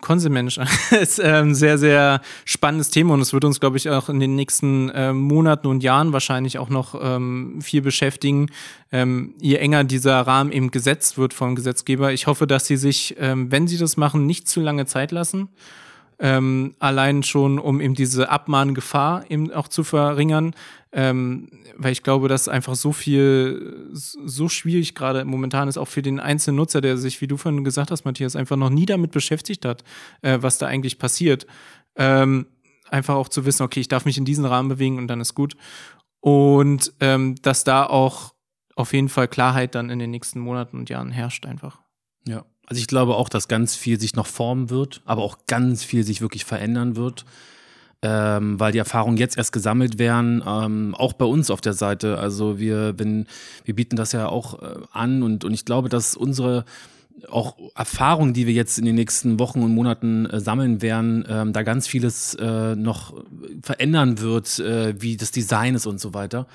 Consent 0.00 0.58
ist 1.00 1.20
ein 1.20 1.48
ähm, 1.48 1.54
sehr, 1.54 1.78
sehr 1.78 2.20
spannendes 2.44 2.90
Thema 2.90 3.14
und 3.14 3.20
es 3.20 3.32
wird 3.32 3.44
uns, 3.44 3.60
glaube 3.60 3.76
ich, 3.76 3.88
auch 3.90 4.08
in 4.08 4.20
den 4.20 4.34
nächsten 4.34 4.90
äh, 4.90 5.12
Monaten 5.12 5.66
und 5.66 5.82
Jahren 5.82 6.12
wahrscheinlich 6.12 6.58
auch 6.58 6.68
noch 6.68 6.94
ähm, 7.00 7.60
viel 7.62 7.80
beschäftigen, 7.80 8.50
ähm, 8.92 9.34
je 9.40 9.56
enger 9.56 9.84
dieser 9.84 10.20
Rahmen 10.20 10.52
eben 10.52 10.70
gesetzt 10.70 11.16
wird 11.16 11.32
vom 11.32 11.54
Gesetzgeber. 11.54 12.12
Ich 12.12 12.26
hoffe, 12.26 12.46
dass 12.46 12.66
sie 12.66 12.76
sich, 12.76 13.16
ähm, 13.18 13.50
wenn 13.50 13.66
sie 13.66 13.78
das 13.78 13.96
machen, 13.96 14.26
nicht 14.26 14.48
zu 14.48 14.60
lange 14.60 14.86
Zeit 14.86 15.12
lassen. 15.12 15.48
Ähm, 16.18 16.74
allein 16.78 17.22
schon, 17.22 17.58
um 17.58 17.80
eben 17.80 17.94
diese 17.94 18.28
Abmahngefahr 18.28 19.28
eben 19.30 19.52
auch 19.52 19.68
zu 19.68 19.82
verringern, 19.82 20.54
ähm, 20.92 21.48
weil 21.76 21.90
ich 21.90 22.04
glaube, 22.04 22.28
dass 22.28 22.48
einfach 22.48 22.76
so 22.76 22.92
viel, 22.92 23.90
so 23.92 24.48
schwierig 24.48 24.94
gerade 24.94 25.24
momentan 25.24 25.66
ist, 25.66 25.76
auch 25.76 25.88
für 25.88 26.02
den 26.02 26.20
einzelnen 26.20 26.56
Nutzer, 26.56 26.80
der 26.80 26.96
sich, 26.96 27.20
wie 27.20 27.26
du 27.26 27.36
vorhin 27.36 27.64
gesagt 27.64 27.90
hast, 27.90 28.04
Matthias, 28.04 28.36
einfach 28.36 28.56
noch 28.56 28.70
nie 28.70 28.86
damit 28.86 29.10
beschäftigt 29.10 29.64
hat, 29.64 29.82
äh, 30.22 30.38
was 30.40 30.58
da 30.58 30.66
eigentlich 30.66 30.98
passiert. 30.98 31.46
Ähm, 31.96 32.46
einfach 32.90 33.16
auch 33.16 33.28
zu 33.28 33.44
wissen, 33.44 33.64
okay, 33.64 33.80
ich 33.80 33.88
darf 33.88 34.04
mich 34.04 34.18
in 34.18 34.24
diesen 34.24 34.44
Rahmen 34.44 34.68
bewegen 34.68 34.98
und 34.98 35.08
dann 35.08 35.20
ist 35.20 35.34
gut. 35.34 35.56
Und 36.20 36.92
ähm, 37.00 37.34
dass 37.42 37.64
da 37.64 37.84
auch 37.86 38.34
auf 38.76 38.92
jeden 38.92 39.08
Fall 39.08 39.28
Klarheit 39.28 39.74
dann 39.74 39.90
in 39.90 39.98
den 39.98 40.10
nächsten 40.10 40.40
Monaten 40.40 40.78
und 40.78 40.90
Jahren 40.90 41.10
herrscht 41.10 41.44
einfach. 41.44 41.80
Ja, 42.26 42.44
also 42.66 42.80
ich 42.80 42.86
glaube 42.86 43.16
auch, 43.16 43.28
dass 43.28 43.48
ganz 43.48 43.76
viel 43.76 44.00
sich 44.00 44.14
noch 44.14 44.26
formen 44.26 44.70
wird, 44.70 45.02
aber 45.04 45.22
auch 45.22 45.38
ganz 45.46 45.84
viel 45.84 46.04
sich 46.04 46.20
wirklich 46.20 46.44
verändern 46.44 46.96
wird 46.96 47.24
ähm, 48.04 48.60
weil 48.60 48.70
die 48.70 48.78
Erfahrungen 48.78 49.16
jetzt 49.16 49.38
erst 49.38 49.52
gesammelt 49.52 49.98
werden, 49.98 50.44
ähm, 50.46 50.94
auch 50.94 51.14
bei 51.14 51.24
uns 51.24 51.50
auf 51.50 51.62
der 51.62 51.72
Seite. 51.72 52.18
Also 52.18 52.58
wir, 52.58 52.98
wenn, 52.98 53.26
wir 53.64 53.74
bieten 53.74 53.96
das 53.96 54.12
ja 54.12 54.28
auch 54.28 54.62
äh, 54.62 54.76
an 54.92 55.22
und, 55.22 55.42
und 55.44 55.54
ich 55.54 55.64
glaube, 55.64 55.88
dass 55.88 56.14
unsere 56.14 56.66
auch 57.30 57.56
Erfahrungen, 57.74 58.34
die 58.34 58.46
wir 58.46 58.52
jetzt 58.52 58.78
in 58.78 58.84
den 58.84 58.96
nächsten 58.96 59.38
Wochen 59.38 59.62
und 59.62 59.74
Monaten 59.74 60.26
äh, 60.26 60.40
sammeln 60.40 60.82
werden, 60.82 61.24
ähm, 61.26 61.54
da 61.54 61.62
ganz 61.62 61.86
vieles 61.86 62.34
äh, 62.34 62.76
noch 62.76 63.14
verändern 63.62 64.20
wird, 64.20 64.58
äh, 64.58 65.00
wie 65.00 65.16
das 65.16 65.30
Design 65.30 65.74
ist 65.74 65.86
und 65.86 65.98
so 65.98 66.12
weiter. 66.12 66.46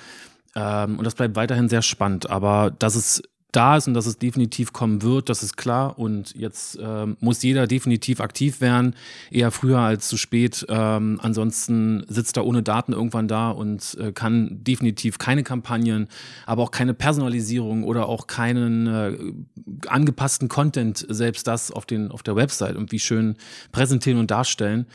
Ähm, 0.55 0.99
und 0.99 1.05
das 1.05 1.15
bleibt 1.15 1.35
weiterhin 1.35 1.67
sehr 1.67 1.81
spannend. 1.81 2.29
Aber 2.29 2.69
dass 2.77 2.93
es 2.93 3.23
da 3.51 3.77
ist 3.77 3.87
und 3.87 3.95
dass 3.95 4.05
es 4.05 4.19
definitiv 4.19 4.73
kommen 4.73 5.01
wird, 5.01 5.29
das 5.29 5.41
ist 5.41 5.57
klar. 5.57 5.97
Und 5.97 6.35
jetzt 6.35 6.77
ähm, 6.81 7.17
muss 7.19 7.41
jeder 7.41 7.65
definitiv 7.65 8.21
aktiv 8.21 8.61
werden, 8.61 8.95
eher 9.31 9.51
früher 9.51 9.79
als 9.79 10.07
zu 10.07 10.17
spät. 10.17 10.65
Ähm, 10.69 11.19
ansonsten 11.21 12.05
sitzt 12.07 12.37
er 12.37 12.45
ohne 12.45 12.61
Daten 12.61 12.93
irgendwann 12.93 13.27
da 13.27 13.49
und 13.49 13.97
äh, 13.99 14.11
kann 14.11 14.63
definitiv 14.63 15.17
keine 15.17 15.43
Kampagnen, 15.43 16.07
aber 16.45 16.63
auch 16.63 16.71
keine 16.71 16.93
Personalisierung 16.93 17.83
oder 17.83 18.07
auch 18.07 18.27
keinen 18.27 18.87
äh, 18.87 19.17
angepassten 19.87 20.47
Content, 20.47 21.05
selbst 21.09 21.47
das 21.47 21.71
auf, 21.71 21.85
den, 21.85 22.11
auf 22.11 22.21
der 22.21 22.35
Website 22.35 22.75
irgendwie 22.75 22.99
schön 22.99 23.35
präsentieren 23.71 24.19
und 24.19 24.29
darstellen. 24.29 24.85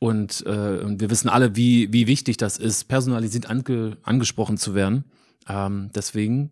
Und 0.00 0.44
äh, 0.46 0.98
wir 0.98 1.10
wissen 1.10 1.28
alle, 1.28 1.54
wie, 1.54 1.92
wie 1.92 2.06
wichtig 2.06 2.38
das 2.38 2.56
ist, 2.56 2.88
personalisiert 2.88 3.48
ange, 3.48 3.98
angesprochen 4.02 4.56
zu 4.56 4.74
werden. 4.74 5.04
Ähm, 5.46 5.90
deswegen 5.94 6.50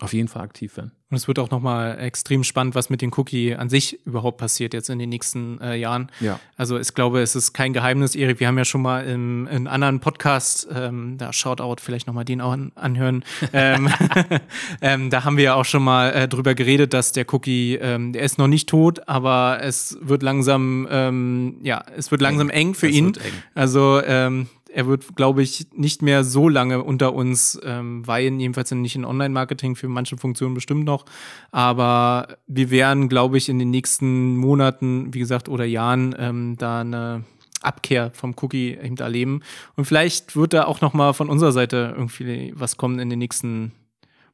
auf 0.00 0.12
jeden 0.12 0.28
Fall 0.28 0.42
aktiv 0.42 0.76
werden. 0.76 0.92
Und 1.10 1.16
es 1.16 1.26
wird 1.26 1.40
auch 1.40 1.50
nochmal 1.50 1.98
extrem 1.98 2.44
spannend, 2.44 2.76
was 2.76 2.88
mit 2.88 3.02
dem 3.02 3.12
Cookie 3.16 3.56
an 3.56 3.68
sich 3.68 3.98
überhaupt 4.06 4.38
passiert 4.38 4.72
jetzt 4.72 4.88
in 4.90 5.00
den 5.00 5.08
nächsten 5.08 5.60
äh, 5.60 5.74
Jahren. 5.74 6.08
Ja. 6.20 6.38
Also 6.56 6.78
ich 6.78 6.94
glaube, 6.94 7.20
es 7.20 7.34
ist 7.34 7.52
kein 7.52 7.72
Geheimnis, 7.72 8.14
Erik. 8.14 8.38
Wir 8.38 8.46
haben 8.46 8.56
ja 8.56 8.64
schon 8.64 8.82
mal 8.82 9.04
im, 9.04 9.48
in 9.48 9.66
anderen 9.66 9.98
Podcast, 9.98 10.68
ähm, 10.72 11.18
da 11.18 11.32
Shoutout, 11.32 11.76
vielleicht 11.80 12.06
nochmal 12.06 12.24
den 12.24 12.40
auch 12.40 12.52
an, 12.52 12.70
anhören. 12.76 13.24
ähm, 13.52 13.90
ähm, 14.80 15.10
da 15.10 15.24
haben 15.24 15.36
wir 15.36 15.44
ja 15.44 15.54
auch 15.54 15.64
schon 15.64 15.82
mal 15.82 16.10
äh, 16.10 16.28
drüber 16.28 16.54
geredet, 16.54 16.94
dass 16.94 17.10
der 17.10 17.26
Cookie, 17.34 17.74
ähm, 17.74 18.12
der 18.12 18.22
ist 18.22 18.38
noch 18.38 18.48
nicht 18.48 18.68
tot, 18.68 19.08
aber 19.08 19.58
es 19.62 19.98
wird 20.00 20.22
langsam, 20.22 20.86
ähm, 20.90 21.56
ja, 21.62 21.82
es 21.96 22.12
wird 22.12 22.20
langsam 22.20 22.50
eng, 22.50 22.68
eng 22.68 22.74
für 22.74 22.88
es 22.88 22.94
ihn. 22.94 23.12
Also 23.54 24.00
ähm, 24.04 24.48
er 24.72 24.86
wird, 24.86 25.16
glaube 25.16 25.42
ich, 25.42 25.66
nicht 25.74 26.02
mehr 26.02 26.24
so 26.24 26.48
lange 26.48 26.82
unter 26.82 27.14
uns 27.14 27.58
ähm, 27.64 28.06
weihen, 28.06 28.40
jedenfalls 28.40 28.70
nicht 28.70 28.96
in 28.96 29.04
Online-Marketing, 29.04 29.76
für 29.76 29.88
manche 29.88 30.16
Funktionen 30.16 30.54
bestimmt 30.54 30.84
noch. 30.84 31.04
Aber 31.50 32.36
wir 32.46 32.70
werden, 32.70 33.08
glaube 33.08 33.38
ich, 33.38 33.48
in 33.48 33.58
den 33.58 33.70
nächsten 33.70 34.36
Monaten, 34.36 35.12
wie 35.12 35.18
gesagt, 35.18 35.48
oder 35.48 35.64
Jahren 35.64 36.14
ähm, 36.18 36.56
da 36.58 36.80
eine 36.80 37.24
Abkehr 37.62 38.10
vom 38.14 38.34
Cookie 38.40 38.78
eben 38.82 38.96
erleben. 38.96 39.42
Und 39.76 39.84
vielleicht 39.84 40.36
wird 40.36 40.54
da 40.54 40.64
auch 40.64 40.80
noch 40.80 40.94
mal 40.94 41.12
von 41.12 41.28
unserer 41.28 41.52
Seite 41.52 41.94
irgendwie 41.96 42.52
was 42.56 42.76
kommen 42.76 42.98
in 42.98 43.10
den 43.10 43.18
nächsten 43.18 43.72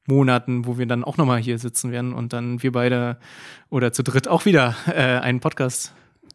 Monaten, 0.07 0.67
wo 0.67 0.79
wir 0.79 0.87
dann 0.87 1.05
auch 1.05 1.17
noch 1.17 1.27
mal 1.27 1.41
hier 1.41 1.59
sitzen 1.59 1.91
werden 1.91 2.13
und 2.13 2.33
dann 2.33 2.63
wir 2.63 2.73
beide 2.73 3.19
oder 3.71 3.93
zu 3.93 4.05
dritt 4.05 4.29
auch 4.29 4.45
wieder 4.45 4.77
äh, 4.87 5.19
einen 5.19 5.41
Podcast. 5.41 5.93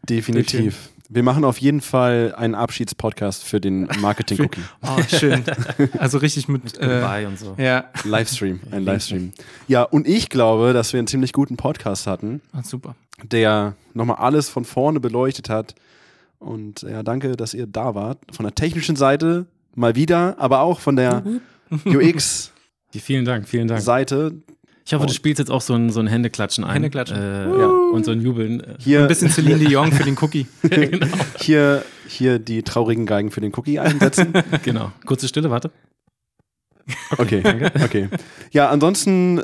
Definitiv. 0.08 0.90
Wir 1.14 1.24
machen 1.24 1.44
auf 1.44 1.58
jeden 1.58 1.82
Fall 1.82 2.34
einen 2.38 2.56
Abschiedspodcast 2.56 3.44
für 3.44 3.60
den 3.60 3.90
Marketing-Cookie. 4.00 4.62
oh, 4.82 5.02
schön. 5.10 5.44
Also 6.00 6.20
richtig 6.20 6.48
mit, 6.48 6.64
mit 6.64 6.80
äh, 6.80 7.26
und 7.28 7.38
so. 7.38 7.54
Ja. 7.58 7.90
Livestream, 8.06 8.62
ein 8.72 8.86
Livestream. 8.86 9.34
Ja, 9.68 9.84
und 9.84 10.08
ich 10.08 10.30
glaube, 10.30 10.72
dass 10.72 10.94
wir 10.94 11.00
einen 11.00 11.08
ziemlich 11.08 11.34
guten 11.34 11.58
Podcast 11.58 12.08
hatten. 12.08 12.40
Ah, 12.54 12.64
super. 12.64 12.96
Der 13.24 13.76
nochmal 13.94 14.18
alles 14.18 14.48
von 14.48 14.64
vorne 14.64 15.02
beleuchtet 15.02 15.50
hat. 15.50 15.76
Und 16.40 16.84
ja, 16.84 17.04
danke, 17.04 17.36
dass 17.36 17.54
ihr 17.54 17.68
da 17.68 17.94
wart. 17.94 18.20
Von 18.32 18.46
der 18.46 18.56
technischen 18.56 18.96
Seite 18.96 19.48
mal 19.76 19.96
wieder, 19.96 20.36
aber 20.40 20.62
auch 20.62 20.80
von 20.80 20.96
der 20.96 21.26
UX. 21.86 22.54
Vielen 22.94 23.26
Dank, 23.26 23.48
vielen 23.48 23.68
Dank. 23.70 23.82
Seite. 23.82 24.34
Ich 24.86 24.94
hoffe, 24.94 25.06
du 25.06 25.14
spielst 25.14 25.40
jetzt 25.40 25.52
auch 25.52 25.62
so 25.62 25.74
ein, 25.74 25.90
so 25.90 26.00
ein 26.00 26.08
Händeklatschen 26.08 26.64
ein. 26.64 26.74
Händeklatschen. 26.74 27.18
Äh, 27.18 27.46
ja. 27.46 27.68
Und 27.68 28.04
so 28.04 28.12
ein 28.12 28.22
Jubeln. 28.22 28.64
Hier, 28.80 29.02
ein 29.02 29.08
bisschen 29.08 29.30
Celine 29.30 29.60
Dion 29.66 29.92
für 29.92 30.04
den 30.04 30.18
Cookie. 30.20 30.48
genau. 30.64 31.08
hier, 31.40 31.86
hier 32.08 32.40
die 32.40 32.64
traurigen 32.64 33.06
Geigen 33.06 33.32
für 33.32 33.42
den 33.42 33.54
Cookie 33.56 33.80
einsetzen. 33.80 34.34
genau. 34.64 34.92
Kurze 35.06 35.28
Stille, 35.28 35.50
warte. 35.50 35.72
Okay, 37.18 37.44
okay. 37.84 38.10
Ja, 38.52 38.70
ansonsten 38.70 39.44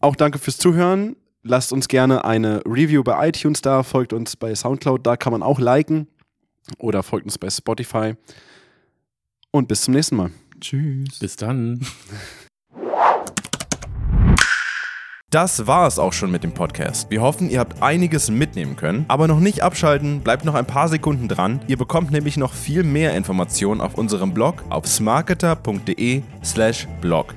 auch 0.00 0.16
danke 0.16 0.38
fürs 0.38 0.58
Zuhören. 0.58 1.16
Lasst 1.42 1.72
uns 1.72 1.88
gerne 1.88 2.24
eine 2.24 2.62
Review 2.66 3.02
bei 3.02 3.28
iTunes 3.28 3.62
da, 3.62 3.82
folgt 3.82 4.12
uns 4.12 4.36
bei 4.36 4.54
Soundcloud, 4.54 5.06
da 5.06 5.16
kann 5.16 5.32
man 5.32 5.42
auch 5.42 5.58
liken 5.58 6.06
oder 6.78 7.02
folgt 7.02 7.24
uns 7.24 7.38
bei 7.38 7.48
Spotify. 7.48 8.14
Und 9.50 9.68
bis 9.68 9.82
zum 9.82 9.94
nächsten 9.94 10.16
Mal. 10.16 10.30
Tschüss. 10.60 11.18
Bis 11.18 11.36
dann. 11.36 11.80
Das 15.30 15.66
war 15.68 15.86
es 15.86 16.00
auch 16.00 16.12
schon 16.12 16.32
mit 16.32 16.42
dem 16.42 16.50
Podcast. 16.50 17.08
Wir 17.08 17.22
hoffen, 17.22 17.50
ihr 17.50 17.60
habt 17.60 17.80
einiges 17.80 18.32
mitnehmen 18.32 18.74
können. 18.74 19.04
Aber 19.06 19.28
noch 19.28 19.38
nicht 19.38 19.62
abschalten, 19.62 20.22
bleibt 20.22 20.44
noch 20.44 20.56
ein 20.56 20.66
paar 20.66 20.88
Sekunden 20.88 21.28
dran. 21.28 21.60
Ihr 21.68 21.76
bekommt 21.76 22.10
nämlich 22.10 22.36
noch 22.36 22.52
viel 22.52 22.82
mehr 22.82 23.14
Informationen 23.14 23.80
auf 23.80 23.94
unserem 23.94 24.34
Blog 24.34 24.64
auf 24.70 24.88
smarketer.de/slash 24.88 26.88
blog. 27.00 27.36